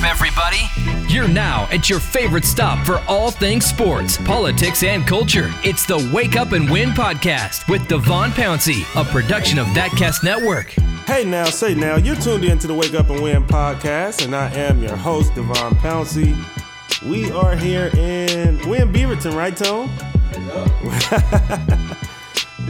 [0.00, 0.68] up, everybody.
[1.08, 5.50] You're now at your favorite stop for all things sports, politics, and culture.
[5.64, 10.70] It's the Wake Up and Win podcast with Devon Pouncey, a production of ThatCast Network.
[11.06, 14.34] Hey now, say now, you're tuned in to the Wake Up and Win podcast, and
[14.34, 16.36] I am your host, Devon Pouncey.
[17.08, 19.88] We are here in we in Beaverton, right, Tone?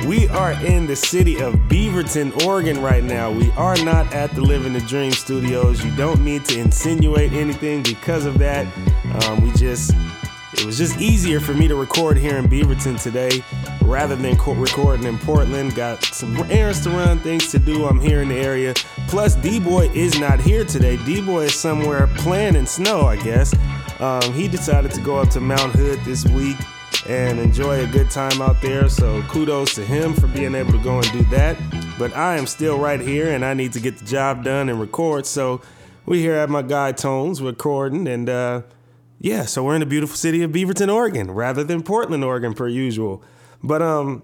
[0.06, 3.30] we are in the city of Beaverton, Oregon right now.
[3.30, 5.84] We are not at the Living the Dream studios.
[5.84, 8.66] You don't need to insinuate anything because of that.
[9.24, 9.92] Um, we just
[10.54, 13.42] it was just easier for me to record here in Beaverton today
[13.82, 15.74] rather than co- recording in Portland.
[15.74, 17.86] Got some errands to run, things to do.
[17.86, 18.74] I'm here in the area.
[19.08, 20.96] Plus, D Boy is not here today.
[21.04, 23.54] D Boy is somewhere playing in snow, I guess.
[24.00, 26.56] Um, he decided to go up to Mount Hood this week
[27.06, 28.88] and enjoy a good time out there.
[28.88, 31.56] So kudos to him for being able to go and do that.
[31.98, 34.80] But I am still right here and I need to get the job done and
[34.80, 35.26] record.
[35.26, 35.60] So
[36.06, 38.62] we here at my guy Tones recording and uh,
[39.18, 42.68] yeah, so we're in the beautiful city of Beaverton, Oregon, rather than Portland, Oregon, per
[42.68, 43.22] usual.
[43.62, 44.22] But um,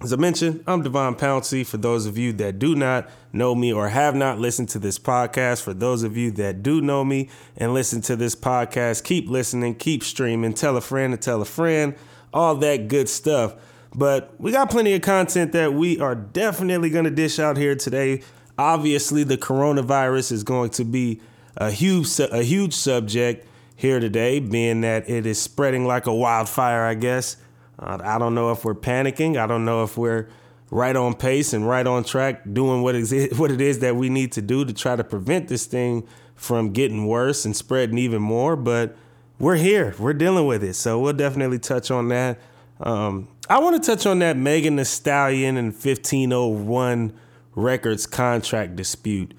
[0.00, 1.66] as I mentioned, I'm Devon Pouncey.
[1.66, 4.98] For those of you that do not know me or have not listened to this
[4.98, 9.28] podcast, for those of you that do know me and listen to this podcast, keep
[9.28, 11.94] listening, keep streaming, tell a friend to tell a friend,
[12.32, 13.54] all that good stuff.
[13.94, 17.74] But we got plenty of content that we are definitely going to dish out here
[17.74, 18.22] today.
[18.58, 21.20] Obviously, the coronavirus is going to be
[21.56, 26.84] a huge a huge subject here today, being that it is spreading like a wildfire,
[26.84, 27.36] I guess.
[27.78, 29.36] Uh, I don't know if we're panicking.
[29.36, 30.28] I don't know if we're
[30.70, 33.96] right on pace and right on track doing what is it, what it is that
[33.96, 37.98] we need to do to try to prevent this thing from getting worse and spreading
[37.98, 38.56] even more.
[38.56, 38.96] But
[39.42, 39.92] we're here.
[39.98, 40.74] We're dealing with it.
[40.74, 42.38] So we'll definitely touch on that.
[42.78, 47.12] Um, I want to touch on that Megan Thee Stallion and 1501
[47.56, 49.34] Records contract dispute.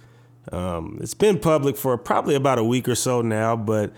[0.51, 3.93] Um, it's been public for probably about a week or so now, but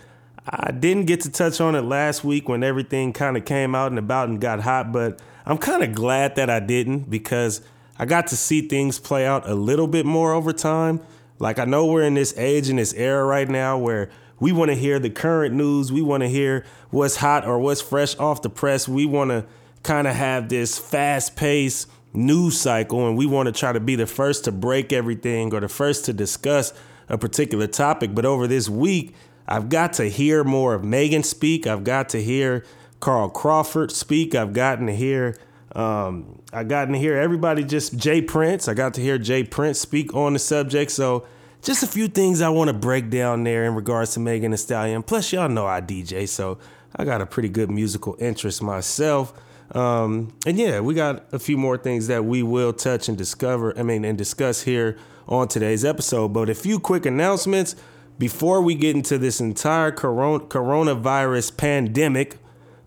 [0.47, 3.91] I didn't get to touch on it last week when everything kind of came out
[3.91, 7.61] and about and got hot, but I'm kind of glad that I didn't because
[7.97, 11.01] I got to see things play out a little bit more over time.
[11.39, 14.69] Like, I know we're in this age and this era right now where we want
[14.69, 18.41] to hear the current news, we want to hear what's hot or what's fresh off
[18.41, 18.87] the press.
[18.87, 19.45] We want to
[19.83, 23.95] kind of have this fast paced news cycle and we want to try to be
[23.95, 26.73] the first to break everything or the first to discuss
[27.09, 28.15] a particular topic.
[28.15, 29.15] But over this week,
[29.47, 31.67] I've got to hear more of Megan speak.
[31.67, 32.65] I've got to hear
[32.99, 34.33] Carl Crawford speak.
[34.33, 35.37] I've gotten to hear
[35.75, 38.69] um, I gotten to hear everybody just Jay Prince.
[38.69, 40.89] I got to hear Jay Prince speak on the subject.
[40.89, 41.27] So
[41.65, 44.57] just a few things I want to break down there in regards to Megan Thee
[44.57, 45.01] Stallion.
[45.01, 46.59] Plus, y'all know I DJ, so
[46.95, 49.33] I got a pretty good musical interest myself.
[49.71, 53.77] Um, and yeah, we got a few more things that we will touch and discover.
[53.79, 54.95] I mean, and discuss here
[55.27, 56.33] on today's episode.
[56.33, 57.75] But a few quick announcements
[58.19, 62.37] before we get into this entire corona, coronavirus pandemic,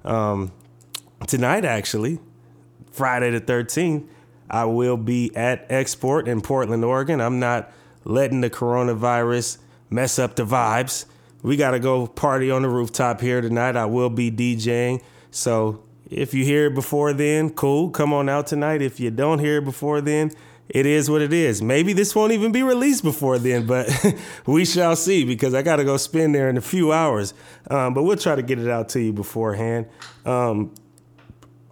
[0.04, 0.52] um,
[1.26, 2.20] tonight actually,
[2.92, 4.06] Friday the 13th,
[4.48, 7.20] I will be at Export in Portland, Oregon.
[7.20, 7.72] I'm not
[8.04, 9.58] letting the coronavirus
[9.90, 11.04] mess up the vibes.
[11.42, 13.76] We got to go party on the rooftop here tonight.
[13.76, 15.02] I will be DJing.
[15.30, 17.90] So if you hear it before then, cool.
[17.90, 18.82] Come on out tonight.
[18.82, 20.32] If you don't hear it before then,
[20.68, 21.62] it is what it is.
[21.62, 23.88] Maybe this won't even be released before then, but
[24.46, 27.34] we shall see because I got to go spend there in a few hours.
[27.70, 29.86] Um, but we'll try to get it out to you beforehand.
[30.26, 30.74] Um,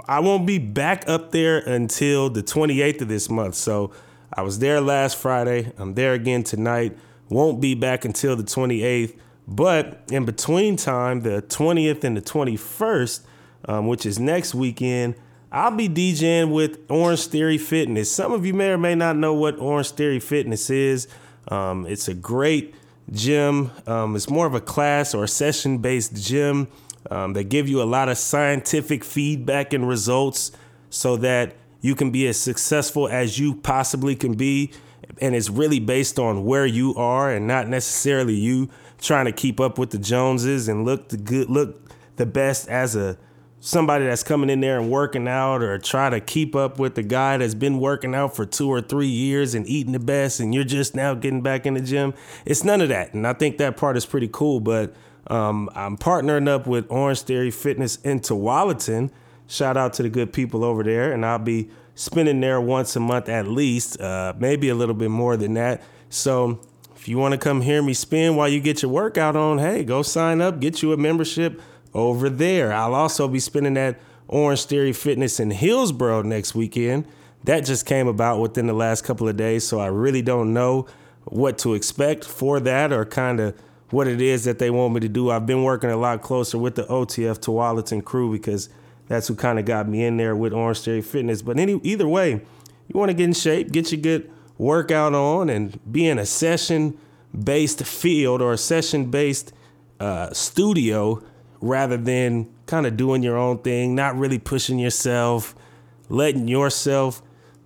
[0.09, 3.57] I won't be back up there until the 28th of this month.
[3.57, 3.93] So
[4.37, 5.73] I was there last Friday.
[5.79, 6.97] I'm there again tonight.
[7.31, 9.17] Won't be back until the 28th.
[9.49, 13.21] But in between time, the 20th and the 21st,
[13.65, 15.15] um, which is next weekend,
[15.51, 18.13] I'll be DJing with Orange Theory Fitness.
[18.13, 21.09] Some of you may or may not know what Orange Theory Fitness is.
[21.49, 22.75] Um, it's a great
[23.11, 23.71] gym.
[23.87, 26.69] Um, it's more of a class or session based gym.
[27.11, 30.53] Um, they give you a lot of scientific feedback and results
[30.91, 31.55] so that
[31.87, 34.73] you can be as successful as you possibly can be.
[35.21, 39.61] And it's really based on where you are and not necessarily you trying to keep
[39.61, 43.17] up with the Joneses and look the good, look the best as a
[43.61, 47.03] somebody that's coming in there and working out or try to keep up with the
[47.03, 50.55] guy that's been working out for two or three years and eating the best and
[50.55, 52.15] you're just now getting back in the gym.
[52.45, 53.15] It's none of that.
[53.15, 54.61] And I think that part is pretty cool.
[54.61, 54.95] But
[55.29, 59.11] um, I'm partnering up with Orange Theory Fitness in Tualatin.
[59.49, 61.13] Shout out to the good people over there.
[61.13, 65.11] And I'll be spending there once a month at least, uh, maybe a little bit
[65.11, 65.83] more than that.
[66.09, 66.61] So
[66.95, 69.85] if you want to come hear me spin while you get your workout on, hey,
[69.85, 71.61] go sign up, get you a membership
[71.95, 72.73] over there.
[72.73, 73.99] I'll also be spending at
[74.29, 77.07] Orange Theory Fitness in Hillsboro next weekend.
[77.45, 80.87] That just came about within the last couple of days, so I really don't know
[81.25, 83.55] what to expect for that or kind of
[83.91, 85.31] what it is that they want me to do.
[85.31, 88.69] I've been working a lot closer with the OTF Tualatin crew because
[89.09, 91.43] that's who kind of got me in there with Orange Theory Fitness.
[91.43, 95.49] But any either way, you want to get in shape, get your good workout on,
[95.49, 96.99] and be in a session
[97.37, 99.53] based field or a session based
[100.01, 101.23] uh, studio
[101.61, 105.55] rather than kind of doing your own thing, not really pushing yourself,
[106.09, 107.23] letting yourself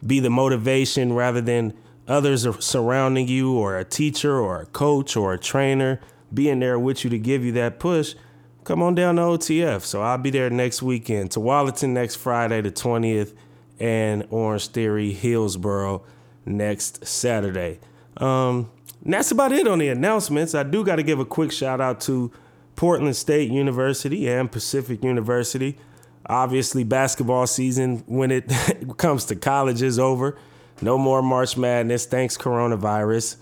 [0.07, 1.75] be the motivation rather than
[2.09, 6.01] others surrounding you or a teacher or a coach or a trainer
[6.33, 8.15] being there with you to give you that push,
[8.65, 9.83] come on down to OTF.
[9.83, 11.31] So I'll be there next weekend.
[11.31, 13.35] Tualatin next Friday, the 20th,
[13.79, 16.05] and Orange Theory, Hillsboro
[16.45, 17.81] next Saturday.
[18.17, 18.71] Um,
[19.05, 20.55] that's about it on the announcements.
[20.55, 22.31] I do got to give a quick shout out to
[22.77, 25.79] Portland State University and Pacific University.
[26.27, 28.53] Obviously, basketball season when it
[28.99, 30.37] comes to college is over.
[30.83, 33.37] No more March Madness, thanks coronavirus.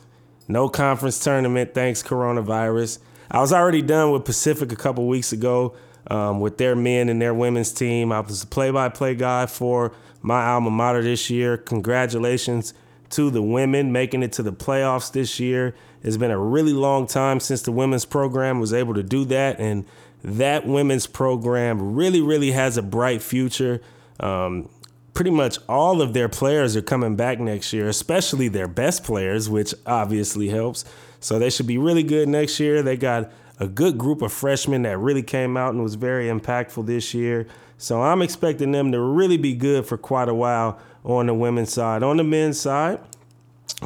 [0.49, 2.99] No conference tournament, thanks coronavirus.
[3.31, 5.77] I was already done with Pacific a couple weeks ago
[6.11, 8.11] um, with their men and their women's team.
[8.13, 9.93] I was the play-by-play guy for
[10.23, 11.57] my alma mater this year.
[11.57, 12.75] Congratulations
[13.11, 15.75] to the women making it to the playoffs this year.
[16.03, 19.59] It's been a really long time since the women's program was able to do that,
[19.59, 19.85] and
[20.23, 23.81] that women's program really, really has a bright future.
[24.21, 24.69] Um,
[25.19, 29.51] pretty much all of their players are coming back next year, especially their best players,
[29.51, 30.85] which obviously helps.
[31.19, 32.85] So they should be really good next year.
[32.85, 33.29] They got
[33.59, 37.49] a good group of freshmen that really came out and was very impactful this year.
[37.79, 41.73] So I'm expecting them to really be good for quite a while on the women's
[41.73, 42.05] side.
[42.05, 43.01] On the men's side,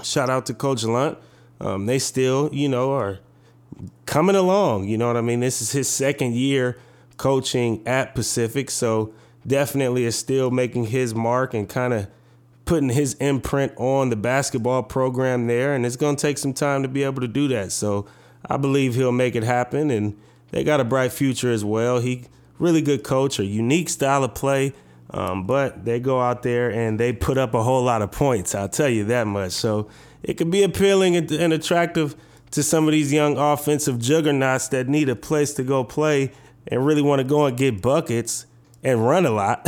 [0.02, 1.16] shout out to Coach Lunt.
[1.62, 3.20] Um, they still, you know, are
[4.04, 4.86] coming along.
[4.86, 5.40] You know what I mean?
[5.40, 6.76] This is his second year
[7.16, 9.14] coaching at Pacific, so
[9.46, 12.08] definitely is still making his mark and kind of
[12.64, 15.74] putting his imprint on the basketball program there.
[15.74, 17.72] And it's going to take some time to be able to do that.
[17.72, 18.06] So
[18.46, 19.90] I believe he'll make it happen.
[19.90, 20.16] And
[20.50, 22.00] they got a bright future as well.
[22.00, 22.26] He
[22.58, 24.72] really good coach, a unique style of play.
[25.10, 28.54] Um, but they go out there and they put up a whole lot of points.
[28.54, 29.52] I'll tell you that much.
[29.52, 29.88] So
[30.22, 32.16] it could be appealing and attractive
[32.52, 36.32] to some of these young offensive juggernauts that need a place to go play
[36.68, 38.46] and really want to go and get buckets
[38.82, 39.66] and run a lot.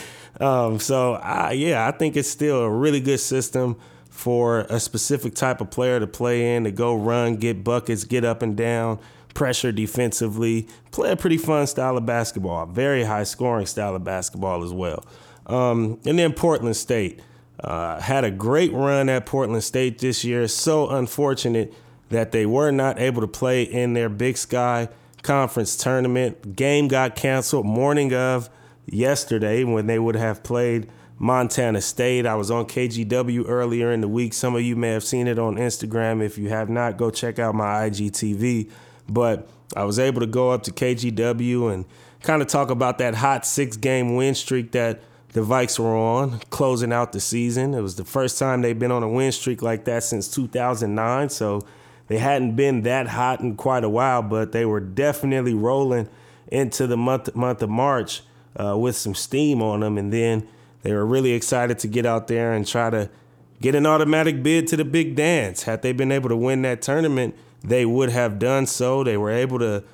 [0.40, 3.76] um, so I, yeah, I think it's still a really good system
[4.10, 8.24] for a specific type of player to play in to go run, get buckets, get
[8.24, 8.98] up and down,
[9.34, 14.64] pressure defensively, play a pretty fun style of basketball, very high scoring style of basketball
[14.64, 15.04] as well.
[15.46, 17.20] Um, and then Portland State
[17.60, 20.48] uh, had a great run at Portland State this year.
[20.48, 21.72] So unfortunate
[22.08, 24.88] that they were not able to play in their Big Sky
[25.22, 26.56] Conference tournament.
[26.56, 28.48] Game got canceled morning of
[28.86, 30.88] yesterday when they would have played
[31.18, 32.26] Montana State.
[32.26, 34.34] I was on KGW earlier in the week.
[34.34, 36.22] Some of you may have seen it on Instagram.
[36.22, 38.70] If you have not, go check out my IGTV.
[39.08, 41.84] But I was able to go up to KGW and
[42.22, 45.00] kind of talk about that hot six game win streak that
[45.32, 47.74] the Vikes were on, closing out the season.
[47.74, 51.28] It was the first time they've been on a win streak like that since 2009.
[51.28, 51.60] So
[52.08, 56.08] they hadn't been that hot in quite a while, but they were definitely rolling
[56.48, 58.22] into the month month of March
[58.58, 60.46] uh, with some steam on them, and then
[60.82, 63.10] they were really excited to get out there and try to
[63.60, 65.64] get an automatic bid to the big dance.
[65.64, 69.02] Had they been able to win that tournament, they would have done so.
[69.02, 69.84] They were able to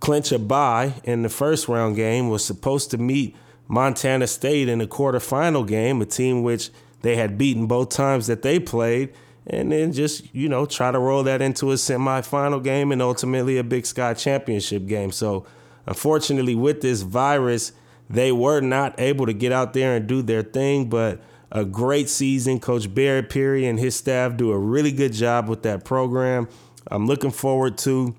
[0.00, 2.28] clinch a bye in the first round game.
[2.28, 3.36] Was supposed to meet
[3.68, 6.70] Montana State in the quarterfinal game, a team which
[7.02, 9.12] they had beaten both times that they played,
[9.46, 13.58] and then just you know try to roll that into a semifinal game and ultimately
[13.58, 15.12] a Big Sky championship game.
[15.12, 15.46] So,
[15.86, 17.72] unfortunately, with this virus
[18.12, 22.08] they were not able to get out there and do their thing, but a great
[22.08, 22.60] season.
[22.60, 26.48] Coach Barret Peery and his staff do a really good job with that program.
[26.86, 28.14] I'm looking forward to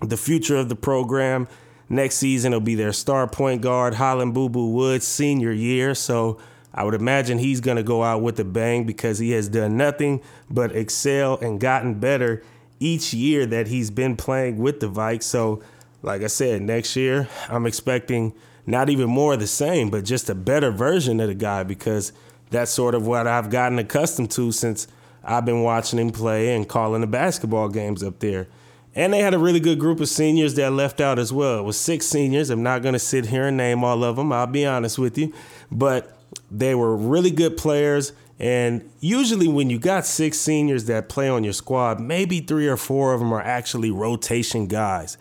[0.00, 1.48] the future of the program.
[1.88, 5.94] Next season will be their star point guard, Holland Boo Boo Woods, senior year.
[5.94, 6.38] So
[6.72, 9.76] I would imagine he's going to go out with a bang because he has done
[9.76, 12.42] nothing but excel and gotten better
[12.80, 15.22] each year that he's been playing with the Vikes.
[15.22, 15.62] So,
[16.02, 18.34] like I said, next year I'm expecting
[18.66, 22.12] not even more of the same, but just a better version of the guy because
[22.50, 24.86] that's sort of what I've gotten accustomed to since
[25.22, 28.48] I've been watching him play and calling the basketball games up there.
[28.94, 31.58] And they had a really good group of seniors that left out as well.
[31.58, 32.50] It was six seniors.
[32.50, 35.18] I'm not going to sit here and name all of them, I'll be honest with
[35.18, 35.32] you.
[35.70, 36.16] But
[36.50, 38.12] they were really good players.
[38.38, 42.76] And usually, when you got six seniors that play on your squad, maybe three or
[42.76, 45.16] four of them are actually rotation guys.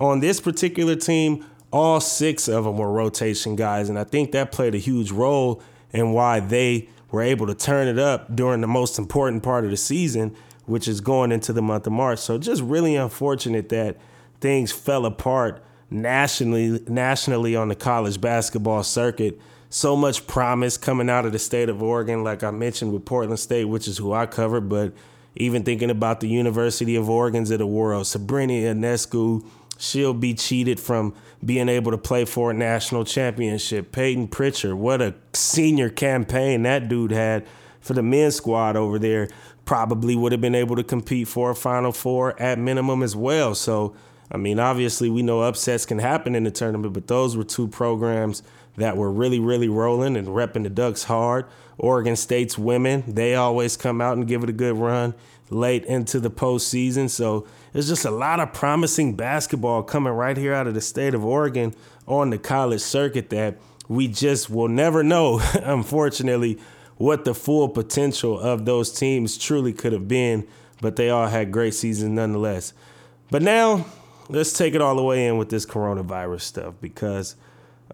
[0.00, 3.88] On this particular team, all six of them were rotation guys.
[3.88, 7.88] And I think that played a huge role in why they were able to turn
[7.88, 10.34] it up during the most important part of the season,
[10.66, 12.18] which is going into the month of March.
[12.18, 13.96] So just really unfortunate that
[14.40, 19.40] things fell apart nationally nationally on the college basketball circuit.
[19.70, 23.38] So much promise coming out of the state of Oregon, like I mentioned with Portland
[23.38, 24.94] State, which is who I cover, but
[25.36, 29.46] even thinking about the University of Oregon's of the world, Sabrina Ionescu,
[29.78, 33.92] she'll be cheated from being able to play for a national championship.
[33.92, 37.46] Payton Pritchard, what a senior campaign that dude had
[37.80, 39.28] for the men's squad over there
[39.64, 43.54] probably would have been able to compete for a Final Four at minimum as well.
[43.54, 43.94] So,
[44.32, 47.68] I mean, obviously, we know upsets can happen in the tournament, but those were two
[47.68, 48.42] programs
[48.76, 51.46] that were really, really rolling and repping the Ducks hard.
[51.76, 55.14] Oregon State's women, they always come out and give it a good run
[55.50, 57.08] late into the postseason.
[57.08, 61.14] So, there's just a lot of promising basketball coming right here out of the state
[61.14, 61.74] of Oregon
[62.06, 63.58] on the college circuit that
[63.88, 66.58] we just will never know, unfortunately
[66.98, 70.46] what the full potential of those teams truly could have been,
[70.80, 72.72] but they all had great seasons nonetheless.
[73.30, 73.86] But now,
[74.28, 77.36] let's take it all the way in with this coronavirus stuff because,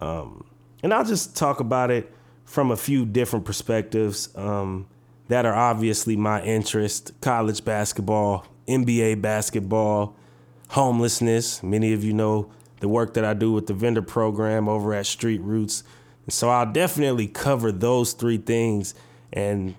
[0.01, 0.45] um,
[0.83, 2.13] and I'll just talk about it
[2.45, 4.87] from a few different perspectives um,
[5.29, 10.17] that are obviously my interest college basketball, NBA basketball,
[10.69, 11.63] homelessness.
[11.63, 15.07] Many of you know the work that I do with the vendor program over at
[15.07, 15.85] Street Roots
[16.25, 18.95] And so I'll definitely cover those three things
[19.33, 19.75] in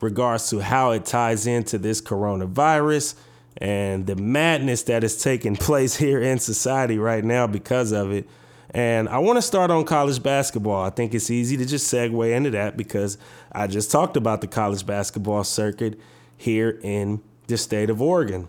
[0.00, 3.14] regards to how it ties into this coronavirus
[3.58, 8.28] and the madness that is taking place here in society right now because of it.
[8.70, 10.84] And I want to start on college basketball.
[10.84, 13.16] I think it's easy to just segue into that because
[13.50, 15.98] I just talked about the college basketball circuit
[16.36, 18.46] here in the state of Oregon.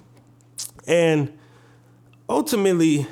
[0.88, 1.38] And
[2.30, 3.08] ultimately,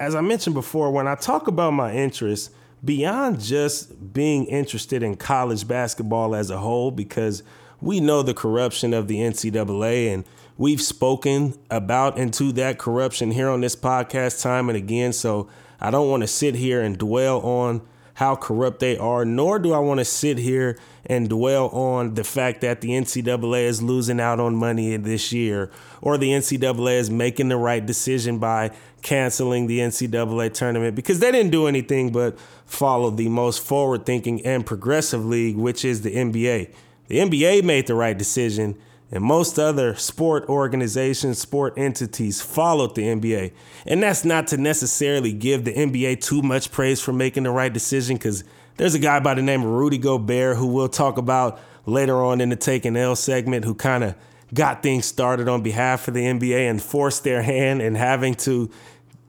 [0.00, 2.50] as I mentioned before, when I talk about my interests,
[2.84, 7.42] beyond just being interested in college basketball as a whole, because
[7.80, 10.24] we know the corruption of the NCAA and
[10.56, 15.12] we've spoken about into that corruption here on this podcast time and again.
[15.12, 15.48] So
[15.80, 17.82] I don't want to sit here and dwell on
[18.14, 22.24] how corrupt they are, nor do I want to sit here and dwell on the
[22.24, 27.10] fact that the NCAA is losing out on money this year, or the NCAA is
[27.10, 28.70] making the right decision by
[29.02, 34.44] canceling the NCAA tournament because they didn't do anything but follow the most forward thinking
[34.46, 36.72] and progressive league, which is the NBA.
[37.08, 38.76] The NBA made the right decision
[39.14, 43.52] and most other sport organizations, sport entities followed the NBA.
[43.86, 47.72] And that's not to necessarily give the NBA too much praise for making the right
[47.72, 48.42] decision, because
[48.76, 52.40] there's a guy by the name of Rudy Gobert who we'll talk about later on
[52.40, 54.16] in the Take an L segment who kind of
[54.52, 58.68] got things started on behalf of the NBA and forced their hand in having to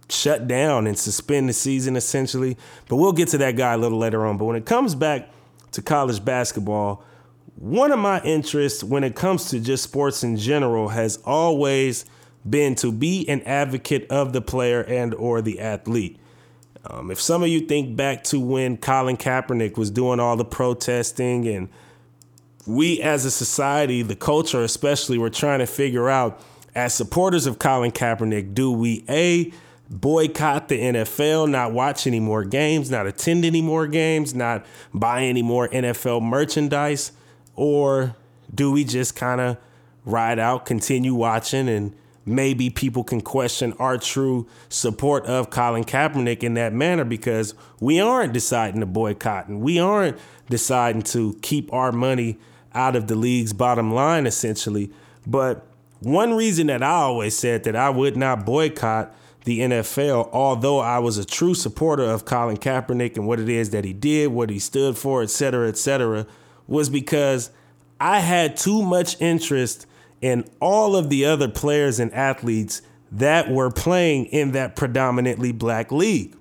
[0.09, 2.57] shut down and suspend the season essentially.
[2.89, 4.37] But we'll get to that guy a little later on.
[4.37, 5.29] But when it comes back
[5.73, 7.03] to college basketball,
[7.55, 12.05] one of my interests when it comes to just sports in general has always
[12.47, 16.19] been to be an advocate of the player and or the athlete.
[16.87, 20.45] Um, if some of you think back to when Colin Kaepernick was doing all the
[20.45, 21.69] protesting and
[22.67, 26.41] we as a society, the culture especially, were trying to figure out
[26.75, 29.51] as supporters of Colin Kaepernick, do we A,
[29.89, 35.23] boycott the NFL, not watch any more games, not attend any more games, not buy
[35.23, 37.11] any more NFL merchandise?
[37.55, 38.15] Or
[38.53, 39.57] do we just kind of
[40.05, 41.95] ride out, continue watching, and
[42.25, 47.99] maybe people can question our true support of Colin Kaepernick in that manner because we
[47.99, 50.17] aren't deciding to boycott and we aren't
[50.49, 52.37] deciding to keep our money
[52.73, 54.91] out of the league's bottom line, essentially.
[55.25, 55.65] But
[55.99, 60.99] one reason that I always said that I would not boycott the NFL, although I
[60.99, 64.49] was a true supporter of Colin Kaepernick and what it is that he did, what
[64.49, 66.25] he stood for, et cetera, et cetera,
[66.67, 67.51] was because
[67.99, 69.85] I had too much interest
[70.21, 72.81] in all of the other players and athletes
[73.11, 76.35] that were playing in that predominantly black league.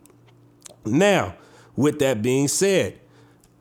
[0.85, 1.37] Now,
[1.77, 2.99] with that being said,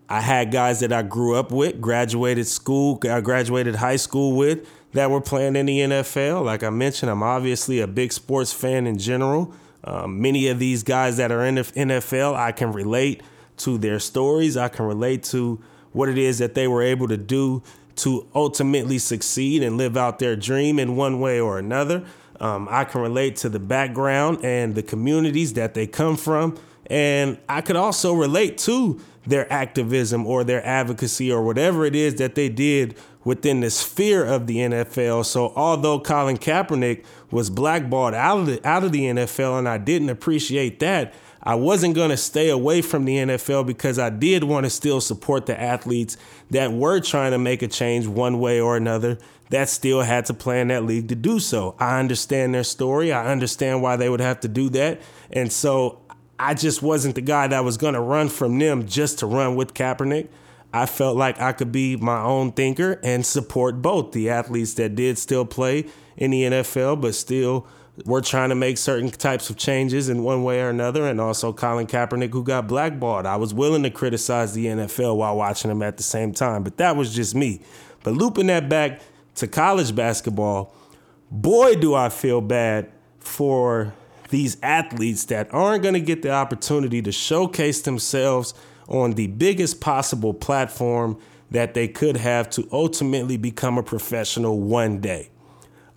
[0.10, 4.68] I had guys that I grew up with, graduated school, I graduated high school with
[4.94, 6.46] that were playing in the NFL.
[6.46, 9.54] Like I mentioned, I'm obviously a big sports fan in general.
[9.84, 13.22] Um, many of these guys that are in the NFL, I can relate
[13.58, 14.56] to their stories.
[14.56, 15.62] I can relate to
[15.94, 17.64] what it is that they were able to do
[17.96, 22.04] to ultimately succeed and live out their dream in one way or another.
[22.40, 26.58] Um, I can relate to the background and the communities that they come from.
[26.88, 32.16] And I could also relate to their activism or their advocacy or whatever it is
[32.16, 35.26] that they did within the sphere of the NFL.
[35.26, 39.78] So although Colin Kaepernick was blackballed out of the, out of the NFL and I
[39.78, 41.14] didn't appreciate that,
[41.46, 45.02] I wasn't going to stay away from the NFL because I did want to still
[45.02, 46.16] support the athletes
[46.52, 49.18] that were trying to make a change one way or another
[49.50, 51.76] that still had to play in that league to do so.
[51.78, 53.12] I understand their story.
[53.12, 55.02] I understand why they would have to do that.
[55.32, 56.02] And so
[56.40, 59.56] I just wasn't the guy that was going to run from them just to run
[59.56, 60.30] with Kaepernick.
[60.74, 64.96] I felt like I could be my own thinker and support both the athletes that
[64.96, 65.86] did still play
[66.18, 67.68] in the NFL, but still
[68.06, 71.54] were trying to make certain types of changes in one way or another, and also
[71.54, 73.26] Colin Kaepernick, who got blackballed.
[73.26, 76.78] I was willing to criticize the NFL while watching them at the same time, but
[76.78, 77.62] that was just me.
[78.04, 79.02] But looping that back
[79.36, 80.74] to college basketball,
[81.30, 83.94] boy, do I feel bad for
[84.30, 88.54] these athletes that aren't going to get the opportunity to showcase themselves
[88.88, 91.18] on the biggest possible platform
[91.52, 95.30] that they could have to ultimately become a professional one day.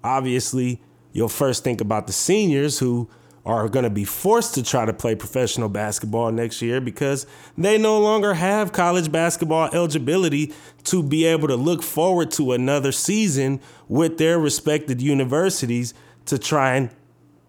[0.05, 0.83] Obviously,
[1.17, 3.09] you'll first think about the seniors who
[3.47, 7.79] are going to be forced to try to play professional basketball next year because they
[7.79, 10.53] no longer have college basketball eligibility
[10.85, 13.59] to be able to look forward to another season
[13.89, 15.95] with their respected universities
[16.27, 16.91] to try and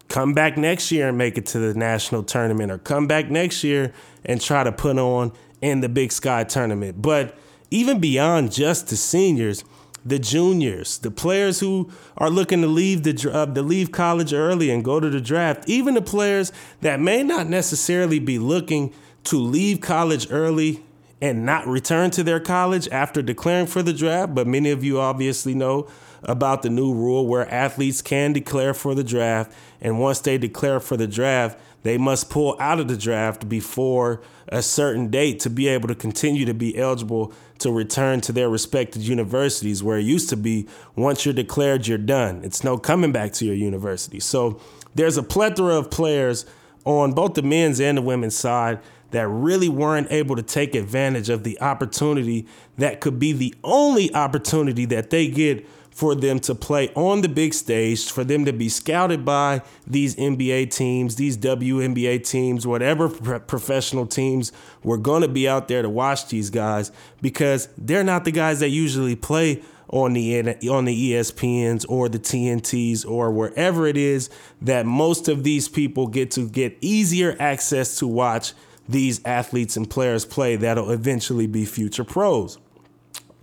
[0.08, 3.62] come back next year and make it to the national tournament or come back next
[3.62, 3.92] year
[4.24, 7.02] and try to put on in the Big Sky tournament.
[7.02, 7.36] But
[7.70, 9.62] even beyond just the seniors,
[10.08, 14.70] the juniors, the players who are looking to leave the uh, to leave college early
[14.70, 18.92] and go to the draft, even the players that may not necessarily be looking
[19.24, 20.82] to leave college early
[21.20, 25.00] and not return to their college after declaring for the draft, but many of you
[25.00, 25.88] obviously know
[26.22, 30.80] about the new rule where athletes can declare for the draft and once they declare
[30.80, 35.50] for the draft, they must pull out of the draft before a certain date to
[35.50, 40.04] be able to continue to be eligible to return to their respected universities, where it
[40.04, 40.66] used to be
[40.96, 42.40] once you're declared, you're done.
[42.44, 44.20] It's no coming back to your university.
[44.20, 44.60] So
[44.94, 46.46] there's a plethora of players
[46.84, 48.80] on both the men's and the women's side
[49.10, 54.14] that really weren't able to take advantage of the opportunity that could be the only
[54.14, 55.66] opportunity that they get
[55.98, 60.14] for them to play on the big stage, for them to be scouted by these
[60.14, 64.52] NBA teams, these WNBA teams, whatever pro- professional teams
[64.84, 68.60] were going to be out there to watch these guys because they're not the guys
[68.60, 74.30] that usually play on the on the ESPNs or the TNTs or wherever it is
[74.62, 78.52] that most of these people get to get easier access to watch
[78.88, 82.56] these athletes and players play that'll eventually be future pros.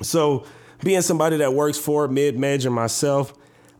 [0.01, 0.45] So
[0.85, 3.33] being somebody that works for a mid major myself,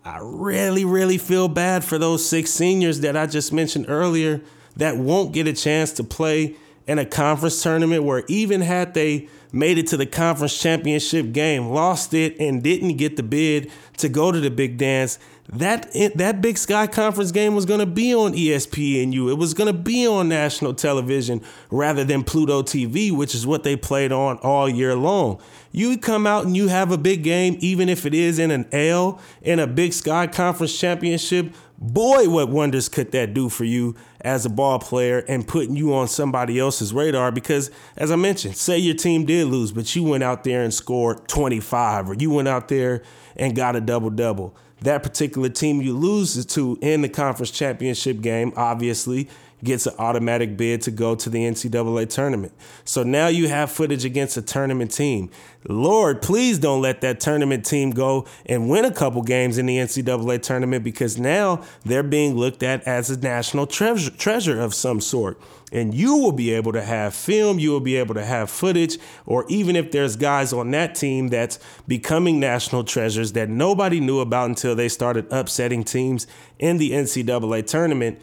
[0.04, 4.42] I really, really feel bad for those six seniors that I just mentioned earlier
[4.76, 6.56] that won't get a chance to play
[6.88, 11.70] in a conference tournament where even had they made it to the conference championship game,
[11.70, 15.18] lost it, and didn't get the bid to go to the big dance,
[15.50, 19.30] that that Big Sky Conference game was going to be on ESPNU.
[19.30, 23.64] It was going to be on national television rather than Pluto TV, which is what
[23.64, 25.40] they played on all year long.
[25.72, 28.66] You come out and you have a big game, even if it is in an
[28.72, 31.54] L in a Big Sky Conference championship.
[31.78, 35.94] Boy, what wonders could that do for you as a ball player and putting you
[35.94, 37.32] on somebody else's radar?
[37.32, 40.74] Because, as I mentioned, say your team did lose, but you went out there and
[40.74, 43.04] scored 25, or you went out there
[43.36, 48.22] and got a double double that particular team you lose to in the conference championship
[48.22, 49.30] game, obviously,
[49.64, 52.54] gets an automatic bid to go to the NCAA tournament.
[52.84, 55.30] So now you have footage against a tournament team.
[55.68, 59.78] Lord, please don't let that tournament team go and win a couple games in the
[59.78, 65.02] NCAA tournament because now they're being looked at as a national treasure, treasure of some
[65.02, 65.40] sort.
[65.76, 68.98] And you will be able to have film, you will be able to have footage,
[69.26, 74.20] or even if there's guys on that team that's becoming national treasures that nobody knew
[74.20, 76.28] about until they started upsetting teams
[76.60, 78.20] in the NCAA tournament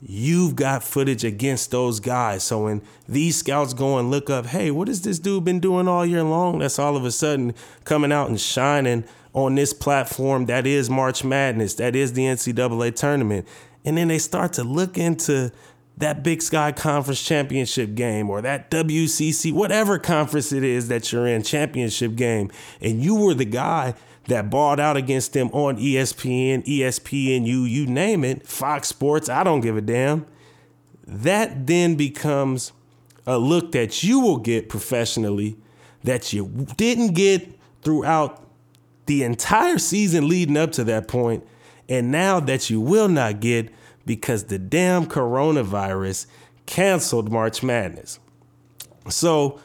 [0.00, 2.44] you've got footage against those guys.
[2.44, 5.88] So when these scouts go and look up, hey, what has this dude been doing
[5.88, 6.60] all year long?
[6.60, 11.24] That's all of a sudden coming out and shining on this platform that is March
[11.24, 13.46] Madness, that is the NCAA tournament.
[13.84, 15.52] And then they start to look into
[15.98, 21.26] that Big Sky Conference championship game or that WCC, whatever conference it is that you're
[21.26, 23.94] in, championship game, and you were the guy
[24.26, 29.60] that balled out against them on ESPN, ESPNU, you name it, Fox Sports, I don't
[29.60, 30.26] give a damn.
[31.06, 32.72] That then becomes
[33.26, 35.56] a look that you will get professionally
[36.04, 38.44] that you didn't get throughout
[39.06, 41.44] the entire season leading up to that point,
[41.88, 43.70] and now that you will not get
[44.08, 46.26] because the damn coronavirus
[46.66, 48.18] canceled March Madness.
[49.08, 49.60] So,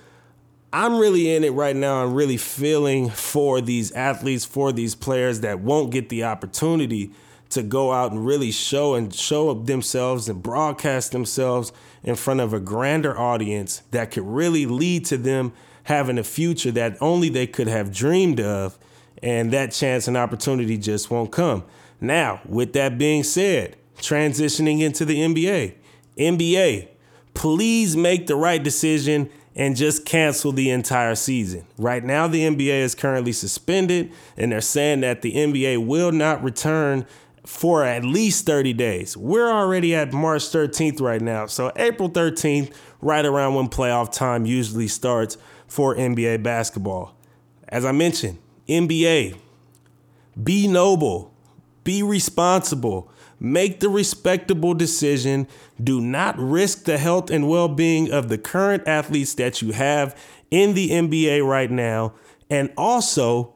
[0.72, 2.04] I'm really in it right now.
[2.04, 7.12] I'm really feeling for these athletes, for these players that won't get the opportunity
[7.52, 11.72] to go out and really show and show up themselves and broadcast themselves
[12.04, 15.54] in front of a grander audience that could really lead to them
[15.84, 18.80] having a future that only they could have dreamed of
[19.22, 21.64] and that chance and opportunity just won't come.
[22.02, 25.76] Now, with that being said, transitioning into the NBA,
[26.18, 26.90] NBA,
[27.34, 31.66] please make the right decision and just cancel the entire season.
[31.78, 36.44] Right now, the NBA is currently suspended, and they're saying that the NBA will not
[36.44, 37.06] return
[37.46, 39.18] for at least 30 days.
[39.18, 41.46] We're already at March 13th right now.
[41.46, 45.38] So, April 13th, right around when playoff time usually starts
[45.68, 47.16] for NBA basketball.
[47.68, 49.38] As I mentioned, NBA,
[50.42, 51.34] be noble,
[51.84, 53.12] be responsible,
[53.44, 55.48] make the respectable decision.
[55.84, 60.18] Do not risk the health and well being of the current athletes that you have
[60.50, 62.14] in the NBA right now.
[62.50, 63.54] And also,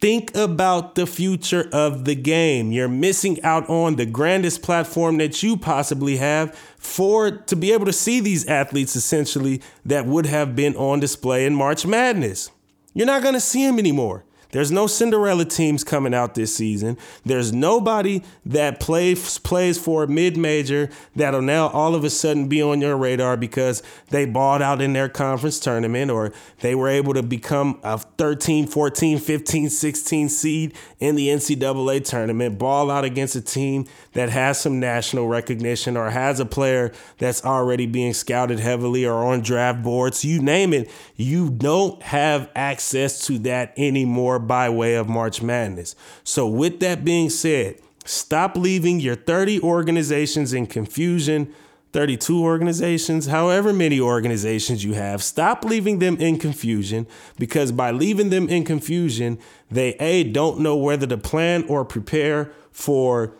[0.00, 2.70] think about the future of the game.
[2.70, 7.86] You're missing out on the grandest platform that you possibly have for to be able
[7.86, 12.50] to see these athletes essentially that would have been on display in March Madness.
[12.94, 14.24] You're not going to see them anymore.
[14.50, 16.96] There's no Cinderella teams coming out this season.
[17.24, 22.62] There's nobody that plays plays for a mid-major that'll now all of a sudden be
[22.62, 27.12] on your radar because they balled out in their conference tournament or they were able
[27.12, 33.36] to become a 13, 14, 15, 16 seed in the NCAA tournament, ball out against
[33.36, 38.58] a team that has some national recognition or has a player that's already being scouted
[38.58, 44.37] heavily or on draft boards, you name it, you don't have access to that anymore
[44.38, 45.94] by way of March Madness.
[46.24, 51.54] So, with that being said, stop leaving your 30 organizations in confusion.
[51.92, 57.06] 32 organizations, however many organizations you have, stop leaving them in confusion
[57.38, 59.38] because by leaving them in confusion,
[59.70, 63.32] they A, don't know whether to plan or prepare for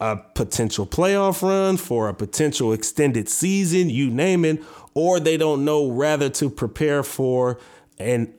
[0.00, 4.62] a potential playoff run, for a potential extended season, you name it,
[4.94, 7.58] or they don't know rather to prepare for
[7.98, 8.32] an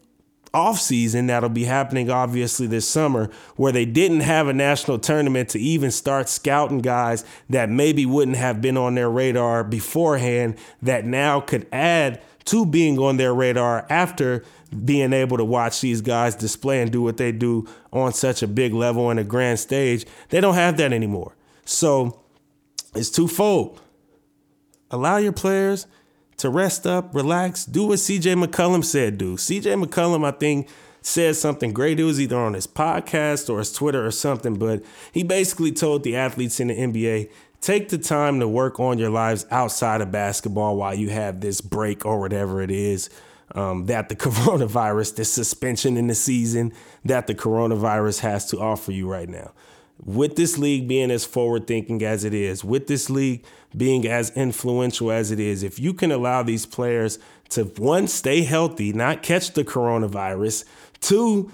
[0.54, 5.50] off season that'll be happening obviously this summer where they didn't have a national tournament
[5.50, 11.06] to even start scouting guys that maybe wouldn't have been on their radar beforehand that
[11.06, 14.44] now could add to being on their radar after
[14.86, 18.48] being able to watch these guys display and do what they do on such a
[18.48, 20.06] big level on a grand stage.
[20.30, 21.36] They don't have that anymore.
[21.66, 22.22] So
[22.96, 23.82] it's twofold.
[24.92, 25.88] Allow your players
[26.38, 29.36] to rest up, relax, do what CJ McCollum said do.
[29.36, 30.70] CJ McCollum, I think,
[31.02, 32.00] said something great.
[32.00, 36.04] It was either on his podcast or his Twitter or something, but he basically told
[36.04, 40.12] the athletes in the NBA take the time to work on your lives outside of
[40.12, 43.10] basketball while you have this break or whatever it is
[43.56, 46.72] um, that the coronavirus, this suspension in the season
[47.04, 49.52] that the coronavirus has to offer you right now
[50.04, 53.44] with this league being as forward thinking as it is, with this league
[53.76, 58.44] being as influential as it is, if you can allow these players to one, stay
[58.44, 60.66] healthy, not catch the coronavirus,
[61.00, 61.52] two,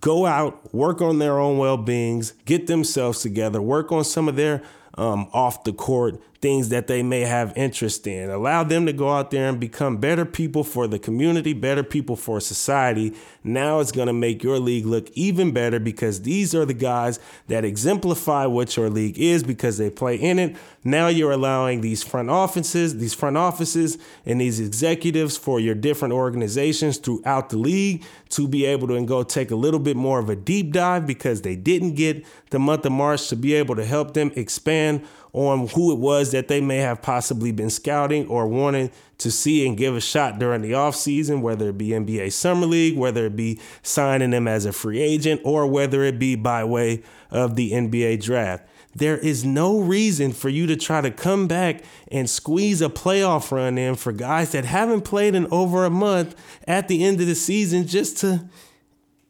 [0.00, 4.36] go out, work on their own well beings, get themselves together, work on some of
[4.36, 4.62] their
[4.96, 8.28] um, off the court things that they may have interest in.
[8.28, 12.16] Allow them to go out there and become better people for the community, better people
[12.16, 13.14] for society.
[13.42, 17.18] Now it's going to make your league look even better because these are the guys
[17.48, 20.54] that exemplify what your league is because they play in it.
[20.84, 26.12] Now you're allowing these front offices, these front offices and these executives for your different
[26.12, 30.28] organizations throughout the league to be able to go take a little bit more of
[30.28, 33.84] a deep dive because they didn't get the month of March to be able to
[33.86, 38.46] help them expand on who it was that they may have possibly been scouting or
[38.46, 42.66] wanting to see and give a shot during the offseason, whether it be NBA Summer
[42.66, 46.62] League, whether it be signing them as a free agent, or whether it be by
[46.62, 48.64] way of the NBA draft.
[48.94, 53.50] There is no reason for you to try to come back and squeeze a playoff
[53.50, 56.36] run in for guys that haven't played in over a month
[56.68, 58.48] at the end of the season just to,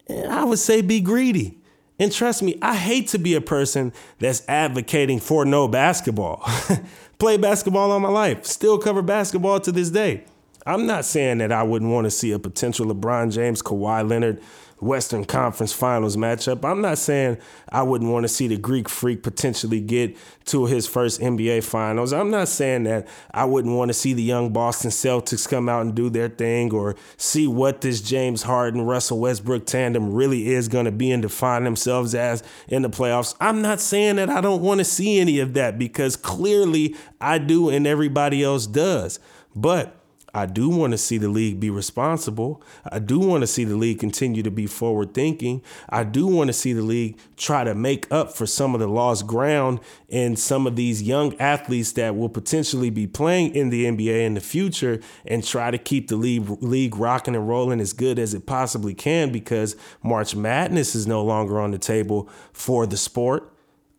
[0.08, 1.58] eh, I would say, be greedy.
[1.98, 6.48] And trust me, I hate to be a person that's advocating for no basketball.
[7.18, 10.24] Play basketball all my life, still cover basketball to this day.
[10.66, 14.40] I'm not saying that I wouldn't want to see a potential LeBron James, Kawhi Leonard,
[14.84, 16.64] Western Conference Finals matchup.
[16.64, 17.38] I'm not saying
[17.70, 20.16] I wouldn't want to see the Greek Freak potentially get
[20.46, 22.12] to his first NBA Finals.
[22.12, 25.82] I'm not saying that I wouldn't want to see the young Boston Celtics come out
[25.82, 30.68] and do their thing or see what this James Harden Russell Westbrook tandem really is
[30.68, 33.34] going to be and define themselves as in the playoffs.
[33.40, 37.38] I'm not saying that I don't want to see any of that because clearly I
[37.38, 39.18] do and everybody else does.
[39.56, 40.03] But
[40.34, 42.60] I do want to see the league be responsible.
[42.90, 45.62] I do want to see the league continue to be forward thinking.
[45.88, 48.88] I do want to see the league try to make up for some of the
[48.88, 53.84] lost ground in some of these young athletes that will potentially be playing in the
[53.84, 57.92] NBA in the future and try to keep the league, league rocking and rolling as
[57.92, 62.86] good as it possibly can because March Madness is no longer on the table for
[62.86, 63.53] the sport.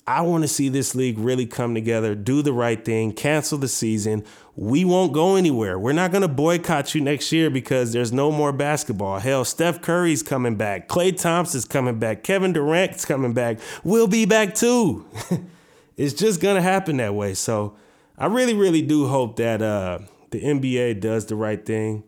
[0.08, 3.68] I want to see this league really come together, do the right thing, cancel the
[3.68, 4.24] season.
[4.56, 5.80] We won't go anywhere.
[5.80, 9.18] We're not going to boycott you next year because there's no more basketball.
[9.18, 10.88] Hell, Steph Curry's coming back.
[10.88, 12.22] Klay Thompson's coming back.
[12.22, 13.58] Kevin Durant's coming back.
[13.84, 15.08] We'll be back too.
[15.98, 17.34] it's just going to happen that way.
[17.34, 17.76] So
[18.16, 22.04] I really, really do hope that uh, the NBA does the right thing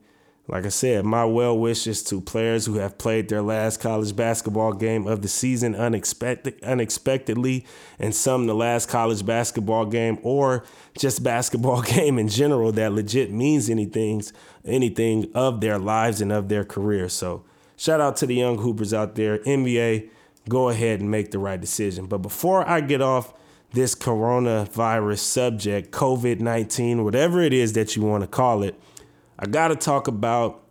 [0.50, 4.72] like I said, my well wishes to players who have played their last college basketball
[4.72, 7.66] game of the season unexpected, unexpectedly,
[8.00, 10.64] and some the last college basketball game or
[10.98, 14.24] just basketball game in general that legit means anything,
[14.64, 17.10] anything of their lives and of their career.
[17.10, 17.44] So
[17.76, 19.40] shout out to the young hoopers out there.
[19.40, 20.10] NBA,
[20.48, 22.06] go ahead and make the right decision.
[22.06, 23.34] But before I get off
[23.74, 28.80] this coronavirus subject, COVID 19, whatever it is that you want to call it,
[29.40, 30.64] I got to talk about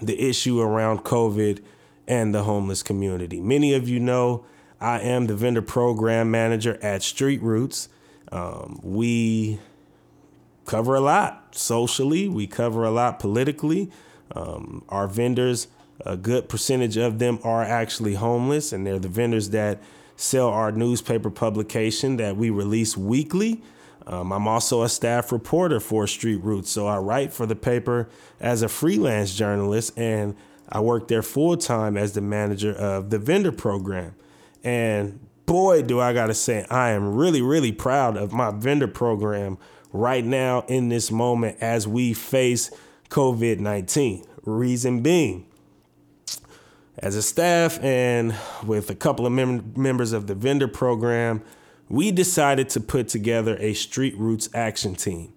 [0.00, 1.62] the issue around COVID
[2.08, 3.40] and the homeless community.
[3.40, 4.44] Many of you know
[4.80, 7.88] I am the vendor program manager at Street Roots.
[8.32, 9.60] Um, we
[10.64, 13.90] cover a lot socially, we cover a lot politically.
[14.34, 15.68] Um, our vendors,
[16.04, 19.80] a good percentage of them are actually homeless, and they're the vendors that
[20.16, 23.62] sell our newspaper publication that we release weekly.
[24.06, 28.08] Um, I'm also a staff reporter for Street Roots, so I write for the paper
[28.40, 30.34] as a freelance journalist, and
[30.68, 34.14] I work there full time as the manager of the vendor program.
[34.64, 39.58] And boy, do I gotta say, I am really, really proud of my vendor program
[39.92, 42.70] right now in this moment as we face
[43.10, 44.24] COVID 19.
[44.44, 45.46] Reason being,
[46.98, 48.34] as a staff and
[48.66, 51.42] with a couple of mem- members of the vendor program,
[51.92, 55.34] we decided to put together a Street Roots action team.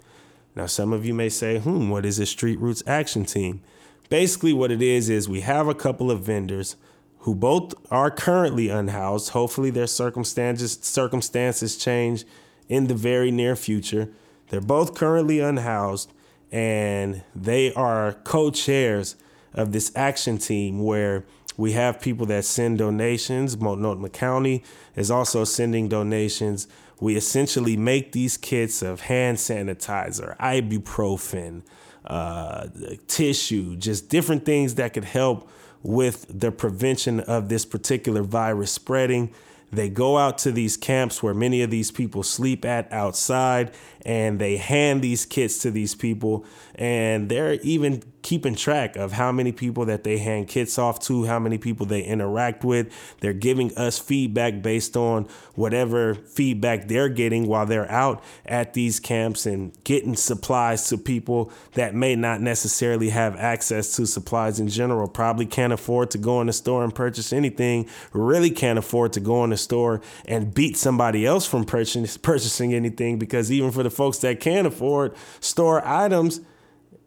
[0.56, 3.62] Now, some of you may say, hmm, what is a Street Roots action team?
[4.10, 6.78] Basically, what it is, is we have a couple of vendors
[7.20, 9.32] who both are currently unhoused.
[9.32, 12.24] Hopefully, their circumstances, circumstances change
[12.70, 14.08] in the very near future.
[14.48, 16.14] They're both currently unhoused,
[16.54, 19.18] and they are co chairs
[19.54, 21.26] of this action team where
[21.58, 23.58] we have people that send donations.
[23.58, 24.64] Multnomah County
[24.96, 26.68] is also sending donations.
[27.00, 31.64] We essentially make these kits of hand sanitizer, ibuprofen,
[32.06, 32.68] uh,
[33.08, 35.50] tissue, just different things that could help
[35.82, 39.32] with the prevention of this particular virus spreading.
[39.72, 43.72] They go out to these camps where many of these people sleep at outside
[44.06, 49.32] and they hand these kits to these people and they're even keeping track of how
[49.32, 52.92] many people that they hand kits off to, how many people they interact with.
[53.20, 59.00] They're giving us feedback based on whatever feedback they're getting while they're out at these
[59.00, 64.70] camps and getting supplies to people that may not necessarily have access to supplies in
[64.70, 69.14] general, probably can't afford to go in the store and purchase anything, really can't afford
[69.14, 73.84] to go in the store and beat somebody else from purchasing anything because even for
[73.84, 76.42] the folks that can't afford store items,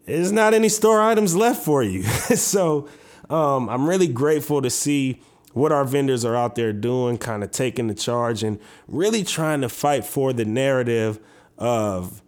[0.05, 2.03] there's not any store items left for you.
[2.35, 2.87] so
[3.29, 5.21] um, I'm really grateful to see
[5.53, 9.61] what our vendors are out there doing, kind of taking the charge and really trying
[9.61, 11.19] to fight for the narrative
[11.57, 12.21] of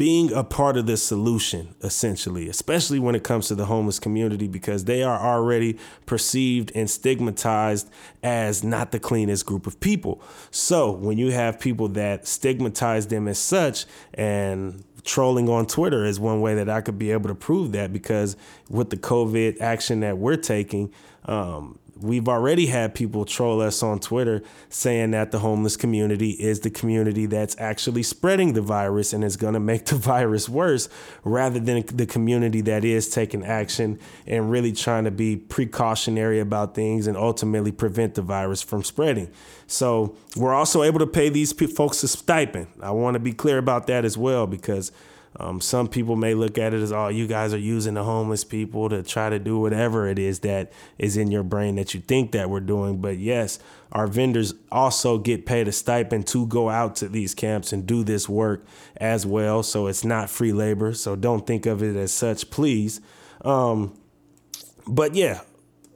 [0.00, 4.48] being a part of the solution, essentially, especially when it comes to the homeless community,
[4.48, 7.86] because they are already perceived and stigmatized
[8.22, 10.22] as not the cleanest group of people.
[10.50, 13.84] So when you have people that stigmatize them as such
[14.14, 17.92] and trolling on Twitter is one way that I could be able to prove that
[17.92, 18.38] because
[18.70, 20.94] with the COVID action that we're taking,
[21.26, 26.60] um, we've already had people troll us on Twitter saying that the homeless community is
[26.60, 30.88] the community that's actually spreading the virus and is going to make the virus worse
[31.24, 36.74] rather than the community that is taking action and really trying to be precautionary about
[36.74, 39.30] things and ultimately prevent the virus from spreading.
[39.66, 42.68] So we're also able to pay these folks a stipend.
[42.82, 44.90] I want to be clear about that as well because
[45.36, 48.42] um, some people may look at it as, oh, you guys are using the homeless
[48.42, 52.00] people to try to do whatever it is that is in your brain that you
[52.00, 53.00] think that we're doing.
[53.00, 53.60] But yes,
[53.92, 58.02] our vendors also get paid a stipend to go out to these camps and do
[58.02, 58.66] this work
[58.96, 59.62] as well.
[59.62, 60.94] So it's not free labor.
[60.94, 63.00] So don't think of it as such, please.
[63.42, 63.96] Um,
[64.86, 65.42] but yeah,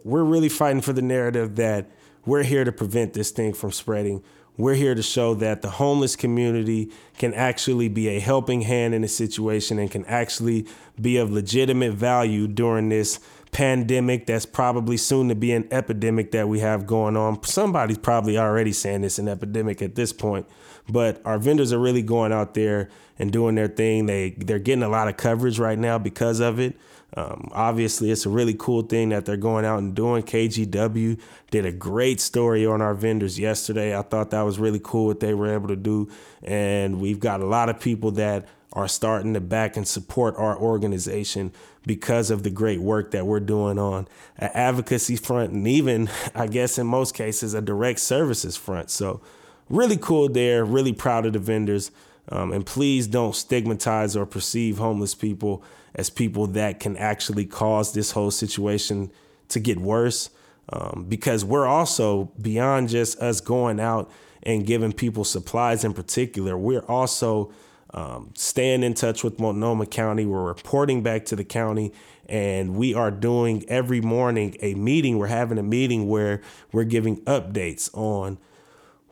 [0.05, 1.91] we're really fighting for the narrative that
[2.25, 4.23] we're here to prevent this thing from spreading.
[4.57, 9.03] We're here to show that the homeless community can actually be a helping hand in
[9.03, 10.67] a situation and can actually
[11.01, 13.19] be of legitimate value during this
[13.51, 17.43] pandemic that's probably soon to be an epidemic that we have going on.
[17.45, 20.47] Somebody's probably already saying it's an epidemic at this point,
[20.89, 24.07] but our vendors are really going out there and doing their thing.
[24.07, 26.77] They they're getting a lot of coverage right now because of it.
[27.17, 30.25] Um, obviously, it's a really cool thing that they're going out and doing.
[30.25, 33.97] KGW did a great story on our vendors yesterday.
[33.97, 36.11] I thought that was really cool what they were able to do.
[36.43, 40.59] And we've got a lot of people that are starting to back and support our
[40.59, 41.53] organization
[41.87, 46.49] because of the great work that we're doing on an advocacy front and even, I
[46.49, 48.91] guess, in most cases, a direct services front.
[48.91, 49.21] So,
[49.69, 50.65] really cool there.
[50.65, 51.93] Really proud of the vendors.
[52.29, 55.63] Um, and please don't stigmatize or perceive homeless people
[55.95, 59.11] as people that can actually cause this whole situation
[59.49, 60.31] to get worse.
[60.73, 64.11] Um, because we're also beyond just us going out
[64.43, 67.53] and giving people supplies in particular, we're also
[67.93, 70.27] um, staying in touch with Multnomah County.
[70.27, 71.93] We're reporting back to the county,
[72.29, 75.19] and we are doing every morning a meeting.
[75.19, 76.41] We're having a meeting where
[76.73, 78.39] we're giving updates on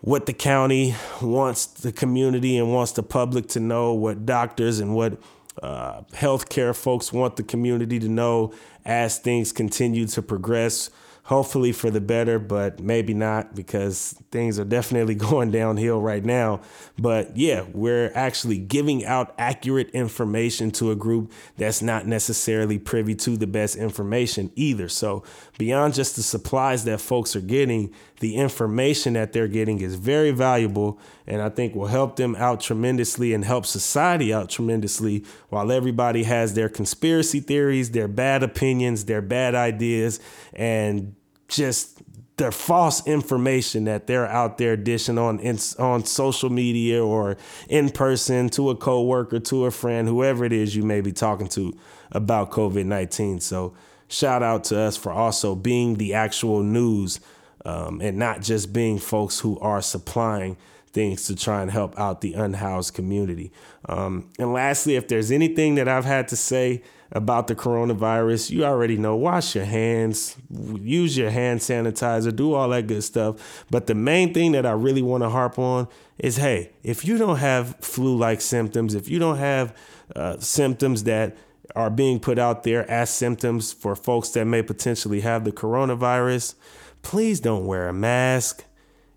[0.00, 4.96] what the county wants the community and wants the public to know, what doctors and
[4.96, 5.16] what
[5.62, 8.52] uh, healthcare folks want the community to know
[8.84, 10.90] as things continue to progress
[11.24, 16.60] hopefully for the better, but maybe not because things are definitely going downhill right now.
[16.98, 23.14] But yeah, we're actually giving out accurate information to a group that's not necessarily privy
[23.16, 24.88] to the best information either.
[24.88, 25.22] So,
[25.58, 30.30] beyond just the supplies that folks are getting, the information that they're getting is very
[30.30, 35.72] valuable and I think will help them out tremendously and help society out tremendously while
[35.72, 40.20] everybody has their conspiracy theories, their bad opinions, their bad ideas,
[40.52, 41.16] and
[41.48, 42.00] just
[42.36, 47.36] their false information that they're out there dishing on in, on social media or
[47.68, 51.48] in person to a coworker, to a friend, whoever it is you may be talking
[51.48, 51.76] to
[52.12, 53.40] about COVID 19.
[53.40, 53.74] So,
[54.06, 57.18] shout out to us for also being the actual news
[57.64, 60.56] um, and not just being folks who are supplying
[60.92, 63.50] things to try and help out the unhoused community.
[63.88, 68.64] Um, and lastly, if there's anything that I've had to say about the coronavirus, you
[68.64, 73.64] already know wash your hands, use your hand sanitizer, do all that good stuff.
[73.70, 77.18] But the main thing that I really want to harp on is hey, if you
[77.18, 79.76] don't have flu like symptoms, if you don't have
[80.14, 81.36] uh, symptoms that
[81.74, 86.54] are being put out there as symptoms for folks that may potentially have the coronavirus,
[87.02, 88.64] please don't wear a mask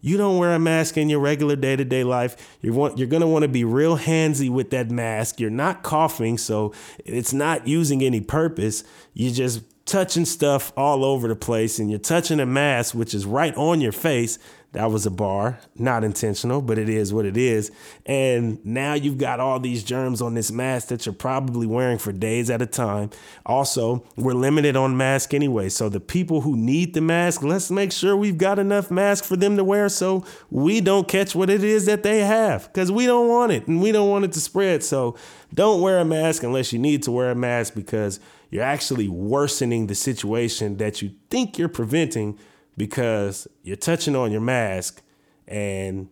[0.06, 2.60] you don't wear a mask in your regular day to day life.
[2.62, 5.40] You want, you're going to want to be real handsy with that mask.
[5.40, 8.84] You're not coughing, so it's not using any purpose.
[9.16, 13.26] You're just touching stuff all over the place and you're touching a mask, which is
[13.26, 14.38] right on your face.
[14.76, 17.72] That was a bar, not intentional, but it is what it is.
[18.06, 22.12] And now you've got all these germs on this mask that you're probably wearing for
[22.12, 23.10] days at a time.
[23.46, 25.70] Also, we're limited on mask anyway.
[25.70, 29.38] So the people who need the mask, let's make sure we've got enough mask for
[29.38, 33.06] them to wear so we don't catch what it is that they have because we
[33.06, 34.84] don't want it and we don't want it to spread.
[34.84, 35.16] So
[35.54, 39.88] don't wear a mask unless you need to wear a mask because you're actually worsening
[39.88, 42.38] the situation that you think you're preventing
[42.78, 45.02] because you're touching on your mask
[45.48, 46.10] and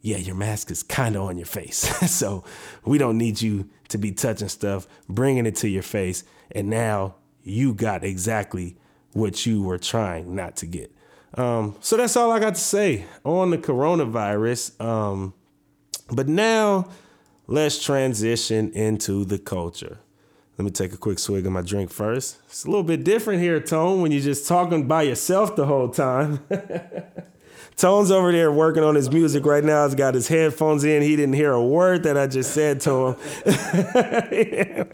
[0.00, 1.78] yeah, your mask is kind of on your face.
[2.10, 2.44] so
[2.84, 6.24] we don't need you to be touching stuff, bringing it to your face.
[6.50, 8.76] And now you got exactly
[9.12, 10.94] what you were trying not to get.
[11.36, 14.80] Um, so that's all I got to say on the coronavirus.
[14.80, 15.34] Um,
[16.10, 16.90] but now
[17.46, 20.00] let's transition into the culture.
[20.56, 22.38] Let me take a quick swig of my drink first.
[22.46, 25.88] It's a little bit different here, Tone, when you're just talking by yourself the whole
[25.88, 26.40] time.
[27.76, 29.84] Tone's over there working on his music right now.
[29.84, 31.02] He's got his headphones in.
[31.02, 33.16] He didn't hear a word that I just said to him.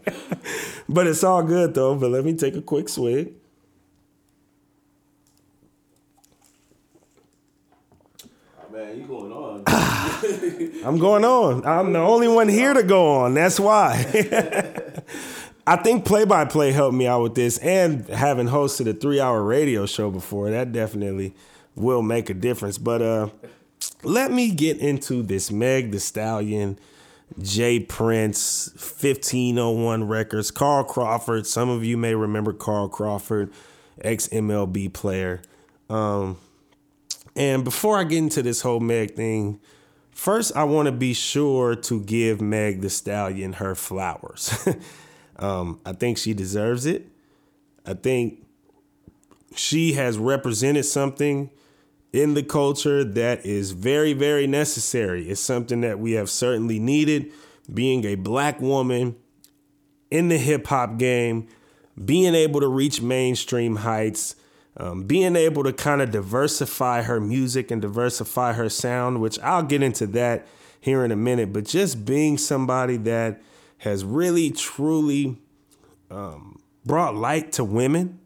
[0.89, 1.95] but it's all good though.
[1.95, 3.35] But let me take a quick swig.
[8.73, 9.65] Man, you going on?
[10.85, 11.67] I'm going on.
[11.67, 13.35] I'm the only one here to go on.
[13.35, 14.07] That's why.
[15.67, 19.21] I think play by play helped me out with this, and having hosted a three
[19.21, 21.35] hour radio show before, that definitely
[21.75, 22.79] will make a difference.
[22.79, 23.29] But uh,
[24.03, 26.79] let me get into this Meg Thee Stallion,
[27.41, 27.81] J.
[27.81, 31.47] Prince, 1501 Records, Carl Crawford.
[31.47, 33.53] Some of you may remember Carl Crawford,
[34.01, 35.43] ex MLB player.
[35.89, 36.39] Um,
[37.37, 39.61] and before I get into this whole Meg thing,
[40.11, 44.67] first I want to be sure to give Meg Thee Stallion her flowers.
[45.41, 47.09] Um, I think she deserves it.
[47.85, 48.47] I think
[49.57, 51.51] she has represented something
[52.13, 55.29] in the culture that is very, very necessary.
[55.29, 57.33] It's something that we have certainly needed.
[57.73, 59.17] Being a black woman
[60.11, 61.49] in the hip hop game,
[62.05, 64.35] being able to reach mainstream heights,
[64.77, 69.63] um, being able to kind of diversify her music and diversify her sound, which I'll
[69.63, 70.47] get into that
[70.81, 73.41] here in a minute, but just being somebody that
[73.81, 75.39] has really, truly
[76.11, 78.19] um, brought light to women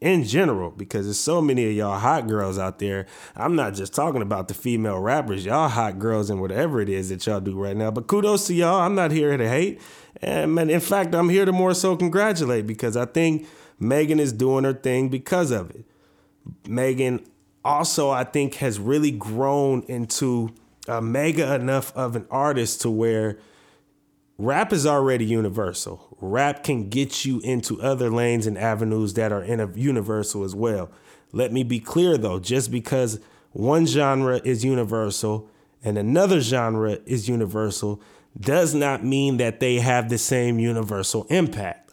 [0.00, 3.06] in general because there's so many of y'all hot girls out there.
[3.34, 7.08] I'm not just talking about the female rappers, y'all hot girls and whatever it is
[7.08, 7.90] that y'all do right now.
[7.90, 8.80] But kudos to y'all.
[8.80, 9.80] I'm not here to hate.
[10.20, 13.46] And in fact, I'm here to more so congratulate because I think
[13.80, 15.84] Megan is doing her thing because of it.
[16.68, 17.26] Megan
[17.64, 20.50] also, I think, has really grown into
[20.86, 23.38] a mega enough of an artist to where
[24.38, 26.16] rap is already universal.
[26.20, 30.54] Rap can get you into other lanes and avenues that are in a universal as
[30.54, 30.90] well.
[31.32, 33.20] Let me be clear though, just because
[33.52, 35.50] one genre is universal
[35.82, 38.00] and another genre is universal
[38.38, 41.92] does not mean that they have the same universal impact.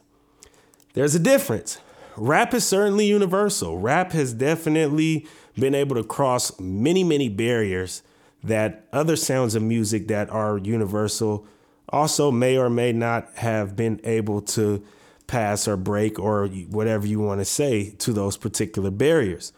[0.94, 1.80] There's a difference.
[2.16, 3.78] Rap is certainly universal.
[3.78, 8.04] Rap has definitely been able to cross many, many barriers
[8.44, 11.46] that other sounds of music that are universal
[11.90, 14.84] also may or may not have been able to
[15.28, 19.54] pass or break or whatever you want to say to those particular barriers.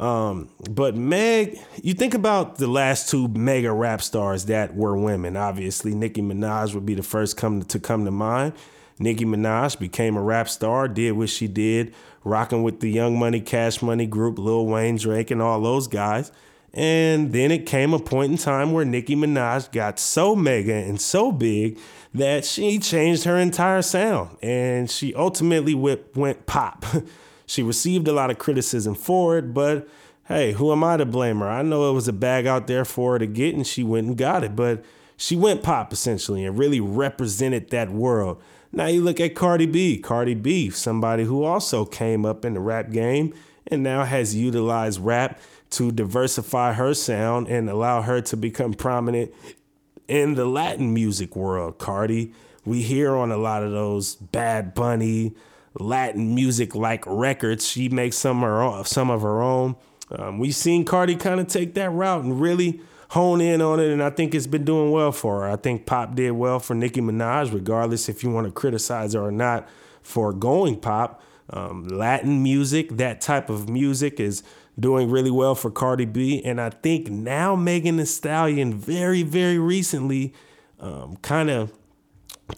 [0.00, 5.36] Um, but Meg, you think about the last two mega rap stars that were women.
[5.36, 8.54] Obviously, Nicki Minaj would be the first come to come to mind.
[8.98, 11.94] Nicki Minaj became a rap star, did what she did,
[12.24, 16.32] rocking with the Young Money, Cash Money group, Lil Wayne, Drake, and all those guys.
[16.74, 21.00] And then it came a point in time where Nicki Minaj got so mega and
[21.00, 21.78] so big
[22.12, 26.84] that she changed her entire sound and she ultimately went, went pop.
[27.46, 29.88] she received a lot of criticism for it, but
[30.24, 31.48] hey, who am I to blame her?
[31.48, 34.08] I know it was a bag out there for her to get and she went
[34.08, 34.84] and got it, but
[35.16, 38.42] she went pop essentially and really represented that world.
[38.72, 39.98] Now you look at Cardi B.
[39.98, 43.32] Cardi B, somebody who also came up in the rap game
[43.68, 45.38] and now has utilized rap
[45.74, 49.32] to diversify her sound and allow her to become prominent
[50.08, 51.78] in the Latin music world.
[51.78, 52.32] Cardi,
[52.64, 55.34] we hear on a lot of those Bad Bunny,
[55.78, 57.66] Latin music like records.
[57.66, 59.76] She makes some of her own, some of her own.
[60.10, 63.90] Um, we've seen Cardi kind of take that route and really hone in on it,
[63.90, 65.50] and I think it's been doing well for her.
[65.50, 69.20] I think Pop did well for Nicki Minaj, regardless if you want to criticize her
[69.20, 69.68] or not
[70.02, 71.22] for going pop.
[71.50, 74.42] Um, Latin music, that type of music is
[74.78, 76.42] doing really well for Cardi B.
[76.44, 80.34] And I think now Megan Thee Stallion very, very recently
[80.80, 81.72] um, kind of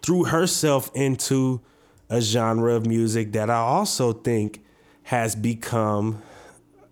[0.03, 1.61] threw herself into
[2.09, 4.65] a genre of music that I also think
[5.05, 6.23] has become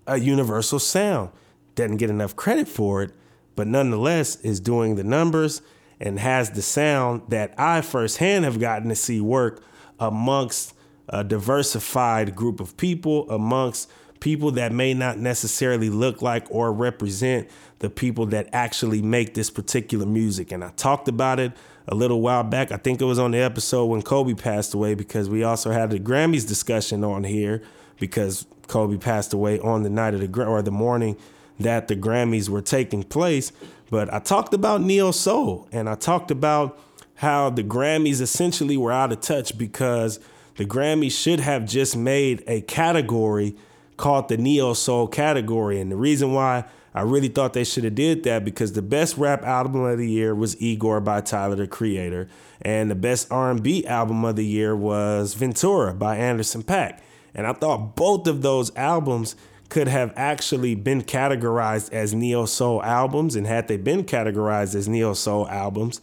[0.07, 1.31] a universal sound.
[1.75, 3.12] Doesn't get enough credit for it,
[3.57, 5.62] but nonetheless is doing the numbers
[6.01, 9.62] and has the sound that I firsthand have gotten to see work
[9.99, 10.75] amongst
[11.09, 13.91] a diversified group of people, amongst
[14.25, 17.47] people that may not necessarily look like or represent
[17.81, 20.51] the people that actually make this particular music.
[20.51, 21.53] And I talked about it
[21.87, 22.72] a little while back.
[22.72, 25.91] I think it was on the episode when Kobe passed away because we also had
[25.91, 27.61] the Grammys discussion on here
[28.01, 31.18] because Kobe passed away on the night of the or the morning
[31.61, 33.53] that the Grammys were taking place.
[33.91, 36.81] But I talked about neo soul and I talked about
[37.16, 40.18] how the Grammys essentially were out of touch because
[40.57, 43.55] the Grammys should have just made a category
[43.97, 45.81] called the neo soul category.
[45.81, 46.65] And the reason why
[46.95, 50.09] I really thought they should have did that because the best rap album of the
[50.09, 52.29] year was Igor by Tyler the Creator,
[52.63, 57.01] and the best R&B album of the year was Ventura by Anderson .Paak.
[57.35, 59.35] And I thought both of those albums
[59.71, 64.89] could have actually been categorized as neo soul albums, and had they been categorized as
[64.89, 66.01] neo soul albums,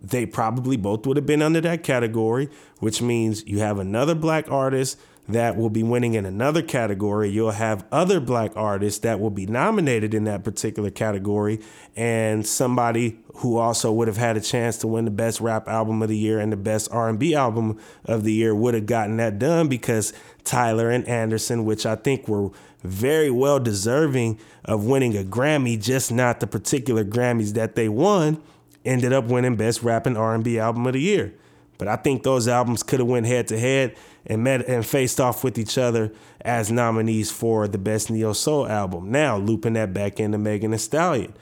[0.00, 4.48] they probably both would have been under that category, which means you have another black
[4.48, 4.96] artist
[5.32, 7.28] that will be winning in another category.
[7.30, 11.60] You'll have other black artists that will be nominated in that particular category,
[11.96, 16.02] and somebody who also would have had a chance to win the best rap album
[16.02, 19.38] of the year and the best R&B album of the year would have gotten that
[19.38, 20.12] done because
[20.44, 22.50] Tyler and Anderson, which I think were
[22.82, 28.42] very well deserving of winning a Grammy, just not the particular Grammys that they won,
[28.84, 31.34] ended up winning best rap and R&B album of the year.
[31.80, 35.18] But I think those albums could have went head to head and met and faced
[35.18, 36.12] off with each other
[36.42, 39.10] as nominees for the best neo soul album.
[39.10, 41.32] Now looping that back into Megan Thee Stallion.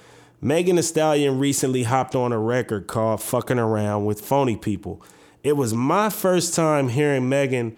[0.41, 5.03] Megan Thee Stallion recently hopped on a record called "Fucking Around with Phony People."
[5.43, 7.76] It was my first time hearing Megan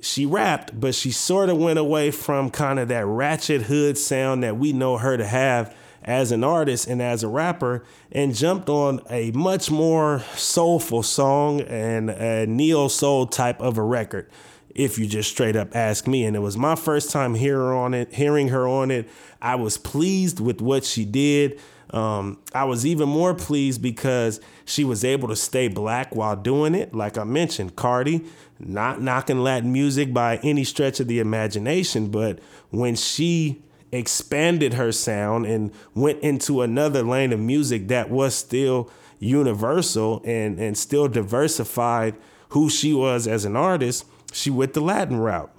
[0.00, 4.42] she rapped, but she sort of went away from kind of that ratchet hood sound
[4.42, 5.74] that we know her to have
[6.04, 11.60] as an artist and as a rapper and jumped on a much more soulful song
[11.62, 14.30] and a neo soul type of a record
[14.74, 16.24] if you just straight up ask me.
[16.24, 19.08] And it was my first time hear on it hearing her on it.
[19.40, 21.60] I was pleased with what she did.
[21.90, 26.74] Um, i was even more pleased because she was able to stay black while doing
[26.74, 26.94] it.
[26.94, 28.24] Like i mentioned cardi
[28.58, 32.38] not knocking latin music by any stretch of the imagination but
[32.70, 33.62] when she
[33.94, 40.58] expanded her sound and went into another lane of music that was still universal and,
[40.58, 42.14] and still diversified
[42.50, 45.50] who she was as an artist, she went the Latin route.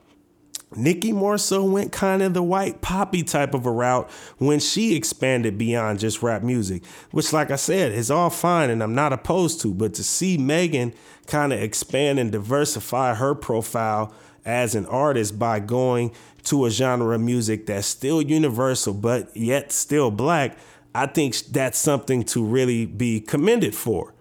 [0.76, 4.96] Nicki more so went kind of the white poppy type of a route when she
[4.96, 9.14] expanded beyond just rap music, which, like I said, is all fine and I'm not
[9.14, 9.74] opposed to.
[9.74, 10.94] But to see Megan
[11.28, 14.14] kind of expand and diversify her profile
[14.44, 16.12] as an artist by going
[16.46, 20.58] to a genre of music that's still universal but yet still black,
[20.94, 24.14] I think that's something to really be commended for.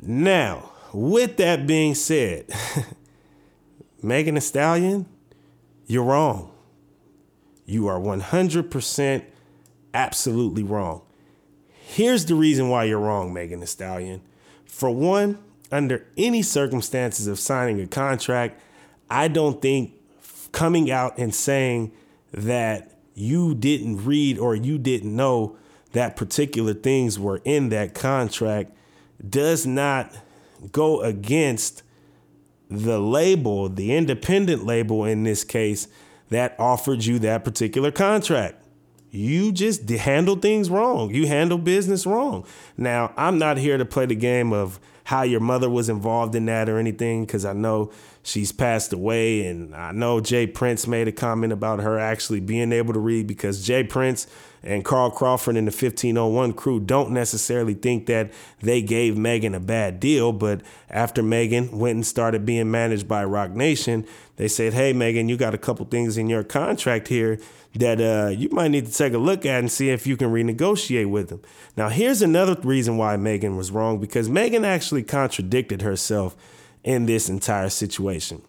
[0.00, 2.46] Now, with that being said,
[4.02, 5.06] Megan Thee Stallion,
[5.86, 6.52] you're wrong.
[7.66, 9.24] You are 100%
[9.94, 11.02] absolutely wrong.
[11.68, 14.22] Here's the reason why you're wrong, Megan Thee Stallion.
[14.64, 15.38] For one,
[15.70, 18.60] under any circumstances of signing a contract,
[19.10, 19.94] I don't think
[20.52, 21.92] coming out and saying
[22.32, 25.56] that you didn't read or you didn't know
[25.92, 28.72] that particular things were in that contract
[29.28, 30.14] does not
[30.70, 31.82] go against
[32.70, 35.88] the label, the independent label in this case,
[36.30, 38.56] that offered you that particular contract.
[39.10, 41.10] You just handle things wrong.
[41.10, 42.46] You handle business wrong.
[42.78, 44.80] Now, I'm not here to play the game of
[45.12, 47.92] how your mother was involved in that or anything, because I know
[48.22, 49.44] she's passed away.
[49.44, 50.46] And I know J.
[50.46, 53.84] Prince made a comment about her actually being able to read because J.
[53.84, 54.26] Prince
[54.62, 59.60] and Carl Crawford and the 1501 crew don't necessarily think that they gave Megan a
[59.60, 60.32] bad deal.
[60.32, 64.06] But after Megan went and started being managed by Roc Nation,
[64.36, 67.38] they said, Hey, Megan, you got a couple things in your contract here
[67.74, 70.30] that uh, you might need to take a look at and see if you can
[70.30, 71.40] renegotiate with them.
[71.76, 76.36] Now, here's another reason why Megan was wrong because Megan actually contradicted herself
[76.84, 78.42] in this entire situation.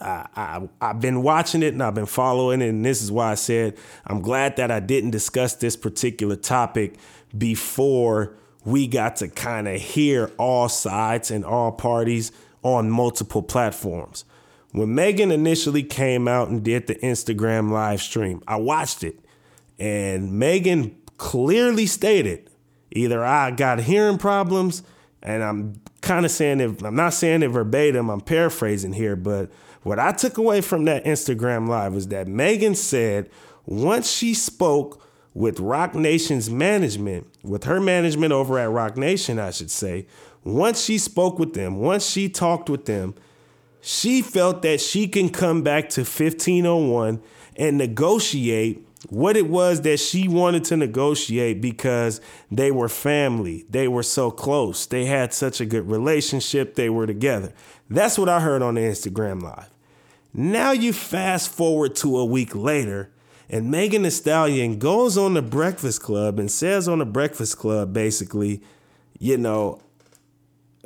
[0.00, 3.32] I, I, I've been watching it and I've been following it, and this is why
[3.32, 6.94] I said I'm glad that I didn't discuss this particular topic
[7.36, 8.34] before
[8.64, 12.32] we got to kind of hear all sides and all parties
[12.62, 14.24] on multiple platforms.
[14.70, 19.18] When Megan initially came out and did the Instagram live stream, I watched it,
[19.78, 22.50] and Megan clearly stated
[22.90, 24.82] either I got hearing problems,
[25.22, 29.50] and I'm kind of saying it, I'm not saying it verbatim, I'm paraphrasing here, but
[29.82, 33.30] what I took away from that Instagram live was that Megan said
[33.66, 35.02] once she spoke
[35.34, 40.06] with Roc Nation's management, with her management over at Rock Nation, I should say,
[40.44, 43.14] once she spoke with them, once she talked with them,
[43.80, 47.22] she felt that she can come back to 1501
[47.56, 53.64] and negotiate what it was that she wanted to negotiate because they were family.
[53.68, 54.86] They were so close.
[54.86, 56.74] They had such a good relationship.
[56.74, 57.52] They were together.
[57.90, 59.70] That's what I heard on the Instagram Live.
[60.34, 63.10] Now you fast forward to a week later,
[63.50, 67.92] and Megan Thee Stallion goes on the Breakfast Club and says on the Breakfast Club,
[67.92, 68.62] basically,
[69.18, 69.82] you know,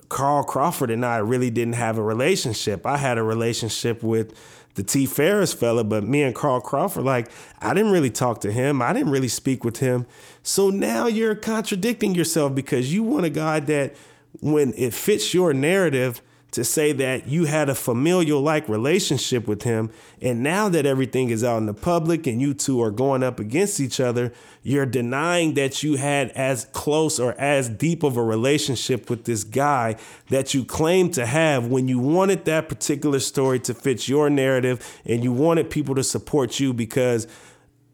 [0.09, 2.87] Carl Crawford and I really didn't have a relationship.
[2.87, 4.37] I had a relationship with
[4.77, 8.53] the T Ferris fella, but me and Carl Crawford, like, I didn't really talk to
[8.53, 8.81] him.
[8.81, 10.07] I didn't really speak with him.
[10.43, 13.97] So now you're contradicting yourself because you want a guy that,
[14.41, 16.21] when it fits your narrative,
[16.53, 19.91] to say that you had a familial like relationship with him.
[20.23, 23.39] And now that everything is out in the public and you two are going up
[23.39, 24.33] against each other,
[24.63, 29.45] you're denying that you had as close or as deep of a relationship with this
[29.45, 29.97] guy
[30.31, 35.01] that you claimed to have when you wanted that particular story to fit your narrative
[35.05, 37.27] and you wanted people to support you because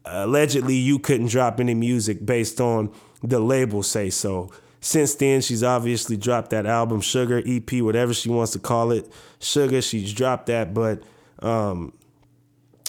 [0.05, 2.91] allegedly you couldn't drop any music based on
[3.21, 4.49] the label say so.
[4.83, 9.09] Since then, she's obviously dropped that album, Suga EP, whatever she wants to call it.
[9.39, 11.01] Suga, she's dropped that, but
[11.39, 11.93] um,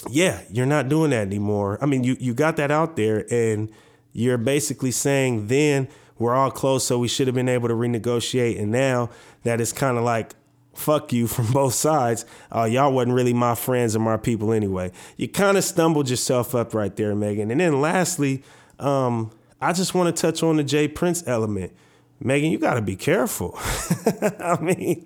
[0.09, 1.79] yeah, you're not doing that anymore.
[1.81, 3.69] I mean, you you got that out there, and
[4.11, 5.87] you're basically saying then
[6.19, 9.09] we're all close, so we should have been able to renegotiate, and now
[9.43, 10.35] that it's kind of like
[10.73, 12.25] fuck you from both sides.
[12.53, 14.91] Uh, y'all wasn't really my friends or my people anyway.
[15.15, 17.51] You kind of stumbled yourself up right there, Megan.
[17.51, 18.43] And then lastly,
[18.79, 19.31] um,
[19.61, 20.89] I just want to touch on the J.
[20.89, 21.71] Prince element.
[22.19, 23.57] Megan, you got to be careful.
[24.39, 25.05] I mean,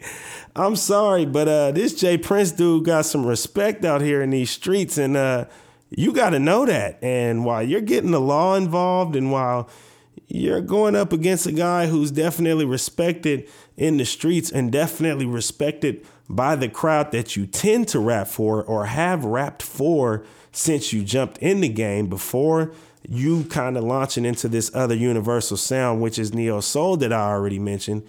[0.55, 2.18] I'm sorry, but uh, this J.
[2.18, 5.45] Prince dude got some respect out here in these streets, and uh,
[5.89, 7.03] you got to know that.
[7.03, 9.70] And while you're getting the law involved, and while
[10.28, 16.05] you're going up against a guy who's definitely respected in the streets and definitely respected
[16.30, 21.03] by the crowd that you tend to rap for or have rapped for since you
[21.03, 22.72] jumped in the game before
[23.10, 27.32] you kind of launching into this other universal sound, which is neo soul that I
[27.32, 28.03] already mentioned.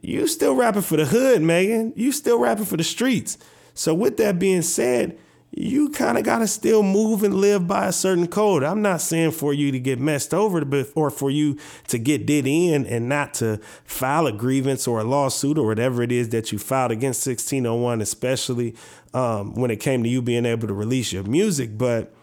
[0.00, 1.92] You still rapping for the hood, Megan.
[1.94, 3.38] You still rapping for the streets.
[3.74, 5.16] So with that being said,
[5.54, 8.64] you kind of got to still move and live by a certain code.
[8.64, 10.64] I'm not saying for you to get messed over
[10.94, 15.04] or for you to get did in and not to file a grievance or a
[15.04, 18.74] lawsuit or whatever it is that you filed against 1601, especially
[19.12, 21.76] um, when it came to you being able to release your music.
[21.76, 22.14] But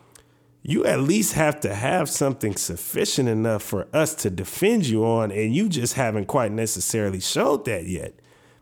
[0.62, 5.32] you at least have to have something sufficient enough for us to defend you on,
[5.32, 8.14] and you just haven't quite necessarily showed that yet.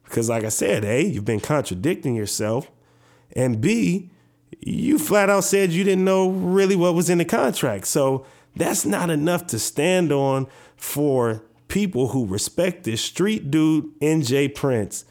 [0.03, 2.71] Because, like I said, A, you've been contradicting yourself,
[3.35, 4.09] and B,
[4.59, 7.87] you flat out said you didn't know really what was in the contract.
[7.87, 8.25] So
[8.55, 15.05] that's not enough to stand on for people who respect this street dude, NJ Prince,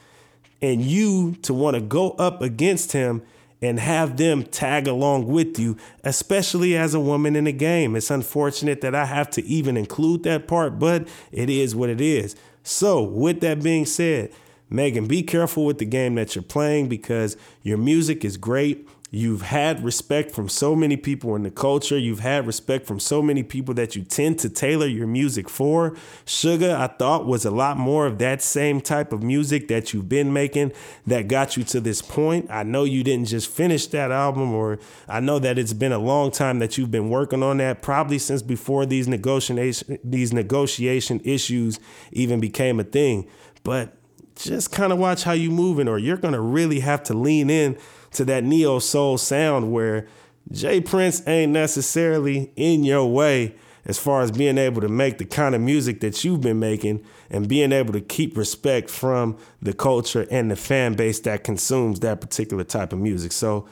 [0.63, 3.23] and you to want to go up against him
[3.63, 7.97] and have them tag along with you, especially as a woman in the game.
[7.97, 12.01] It's unfortunate that I have to even include that part, but it is what it
[12.01, 12.37] is.
[12.63, 14.33] So, with that being said,
[14.69, 18.89] Megan, be careful with the game that you're playing because your music is great.
[19.13, 21.97] You've had respect from so many people in the culture.
[21.97, 25.95] You've had respect from so many people that you tend to tailor your music for.
[26.25, 30.09] Suga, I thought, was a lot more of that same type of music that you've
[30.09, 30.73] been making
[31.07, 32.51] that got you to this point.
[32.51, 35.99] I know you didn't just finish that album, or I know that it's been a
[35.99, 41.21] long time that you've been working on that, probably since before these negotiation these negotiation
[41.23, 41.79] issues
[42.11, 43.29] even became a thing.
[43.63, 43.97] But
[44.35, 47.79] just kind of watch how you moving, or you're gonna really have to lean in
[48.17, 50.07] to that neo soul sound where
[50.51, 50.81] J.
[50.81, 53.55] Prince ain't necessarily in your way
[53.85, 57.05] as far as being able to make the kind of music that you've been making
[57.31, 62.01] and being able to keep respect from the culture and the fan base that consumes
[62.01, 63.33] that particular type of music.
[63.33, 63.67] So,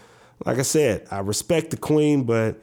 [0.45, 2.61] like I said, I respect the queen, but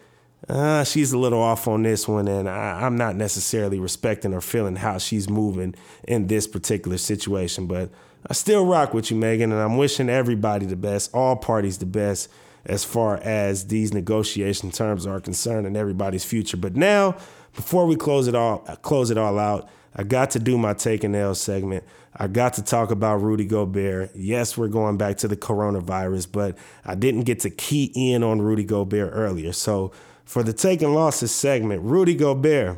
[0.50, 4.42] uh, she's a little off on this one, and I, I'm not necessarily respecting or
[4.42, 5.76] feeling how she's moving
[6.08, 7.68] in this particular situation.
[7.68, 7.90] But
[8.28, 11.86] I still rock with you, Megan, and I'm wishing everybody the best, all parties the
[11.86, 12.30] best,
[12.66, 16.58] as far as these negotiation terms are concerned and everybody's future.
[16.58, 17.18] But now,
[17.56, 20.74] before we close it all, uh, close it all out, I got to do my
[20.74, 21.84] take and L segment.
[22.16, 24.12] I got to talk about Rudy Gobert.
[24.16, 28.42] Yes, we're going back to the coronavirus, but I didn't get to key in on
[28.42, 29.54] Rudy Gobert earlier.
[29.54, 29.92] So
[30.24, 32.78] for the take and losses segment, Rudy Gobert,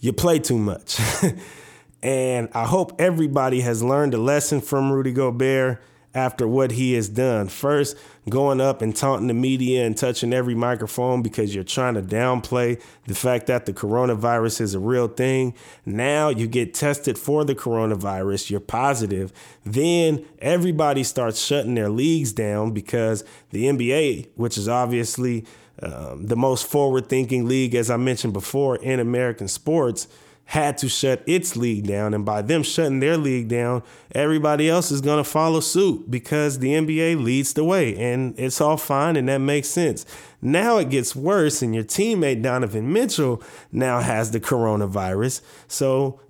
[0.00, 0.98] you play too much.
[2.06, 5.82] And I hope everybody has learned a lesson from Rudy Gobert
[6.14, 7.48] after what he has done.
[7.48, 7.96] First,
[8.30, 12.80] going up and taunting the media and touching every microphone because you're trying to downplay
[13.08, 15.52] the fact that the coronavirus is a real thing.
[15.84, 19.32] Now you get tested for the coronavirus, you're positive.
[19.64, 25.44] Then everybody starts shutting their leagues down because the NBA, which is obviously
[25.82, 30.06] um, the most forward thinking league, as I mentioned before, in American sports
[30.46, 32.14] had to shut its league down.
[32.14, 33.82] And by them shutting their league down,
[34.12, 37.96] everybody else is going to follow suit because the NBA leads the way.
[37.96, 40.06] And it's all fine and that makes sense.
[40.40, 43.42] Now it gets worse, and your teammate Donovan Mitchell
[43.72, 45.40] now has the coronavirus.
[45.66, 46.20] So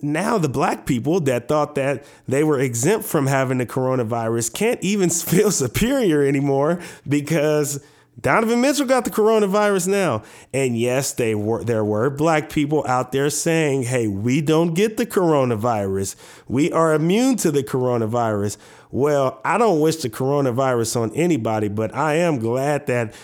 [0.00, 4.80] now the black people that thought that they were exempt from having the coronavirus can't
[4.82, 7.84] even feel superior anymore because
[8.20, 10.22] Donovan Mitchell got the coronavirus now.
[10.52, 14.96] And yes, they were there were black people out there saying, "Hey, we don't get
[14.96, 16.16] the coronavirus.
[16.48, 18.56] We are immune to the coronavirus."
[18.90, 23.14] Well, I don't wish the coronavirus on anybody, but I am glad that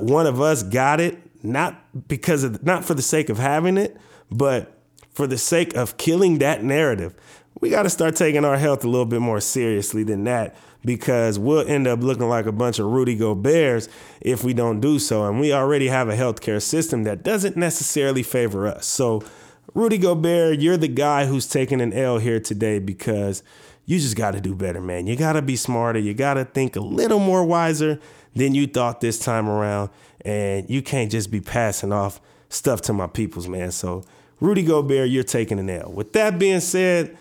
[0.00, 3.96] one of us got it, not because of not for the sake of having it,
[4.30, 4.78] but
[5.12, 7.14] for the sake of killing that narrative.
[7.60, 10.54] We got to start taking our health a little bit more seriously than that
[10.84, 13.88] because we'll end up looking like a bunch of Rudy Goberts
[14.20, 15.24] if we don't do so.
[15.26, 18.86] And we already have a healthcare system that doesn't necessarily favor us.
[18.86, 19.22] So,
[19.74, 23.42] Rudy Gobert, you're the guy who's taking an L here today because
[23.86, 25.06] you just got to do better, man.
[25.06, 25.98] You got to be smarter.
[25.98, 27.98] You got to think a little more wiser
[28.34, 29.90] than you thought this time around.
[30.24, 33.72] And you can't just be passing off stuff to my peoples, man.
[33.72, 34.04] So,
[34.40, 35.92] Rudy Gobert, you're taking an L.
[35.92, 37.16] With that being said,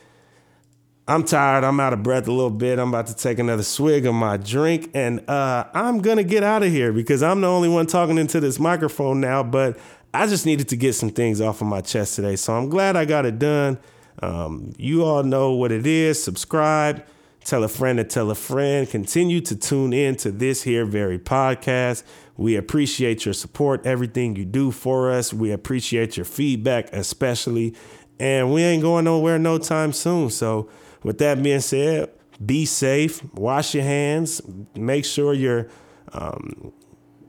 [1.05, 1.65] I'm tired.
[1.65, 2.79] I'm out of breath a little bit.
[2.79, 6.43] I'm about to take another swig of my drink and uh, I'm going to get
[6.43, 9.43] out of here because I'm the only one talking into this microphone now.
[9.43, 9.77] But
[10.13, 12.37] I just needed to get some things off of my chest today.
[12.37, 13.79] So I'm glad I got it done.
[14.21, 16.23] Um, you all know what it is.
[16.23, 17.05] Subscribe,
[17.43, 18.89] tell a friend to tell a friend.
[18.89, 22.03] Continue to tune in to this here very podcast.
[22.37, 25.33] We appreciate your support, everything you do for us.
[25.33, 27.75] We appreciate your feedback, especially.
[28.19, 30.29] And we ain't going nowhere no time soon.
[30.29, 30.69] So,
[31.03, 32.09] with that being said,
[32.43, 34.41] be safe, wash your hands,
[34.75, 35.69] make sure you're
[36.13, 36.73] um,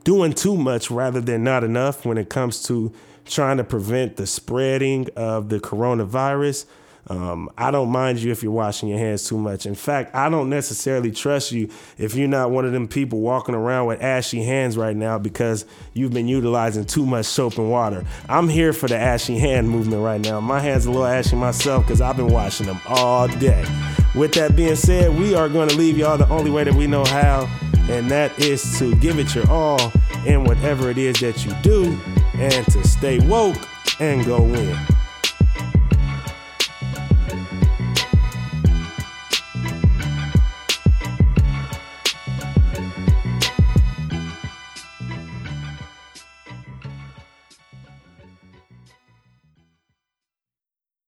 [0.04, 2.92] doing too much rather than not enough when it comes to
[3.24, 6.66] trying to prevent the spreading of the coronavirus.
[7.08, 9.66] Um, I don't mind you if you're washing your hands too much.
[9.66, 13.54] In fact, I don't necessarily trust you if you're not one of them people walking
[13.54, 18.04] around with ashy hands right now because you've been utilizing too much soap and water.
[18.28, 20.40] I'm here for the ashy hand movement right now.
[20.40, 23.64] My hands are a little ashy myself because I've been washing them all day.
[24.14, 26.86] With that being said, we are going to leave y'all the only way that we
[26.86, 27.48] know how,
[27.90, 29.92] and that is to give it your all
[30.24, 31.98] in whatever it is that you do
[32.34, 33.56] and to stay woke
[34.00, 34.93] and go in.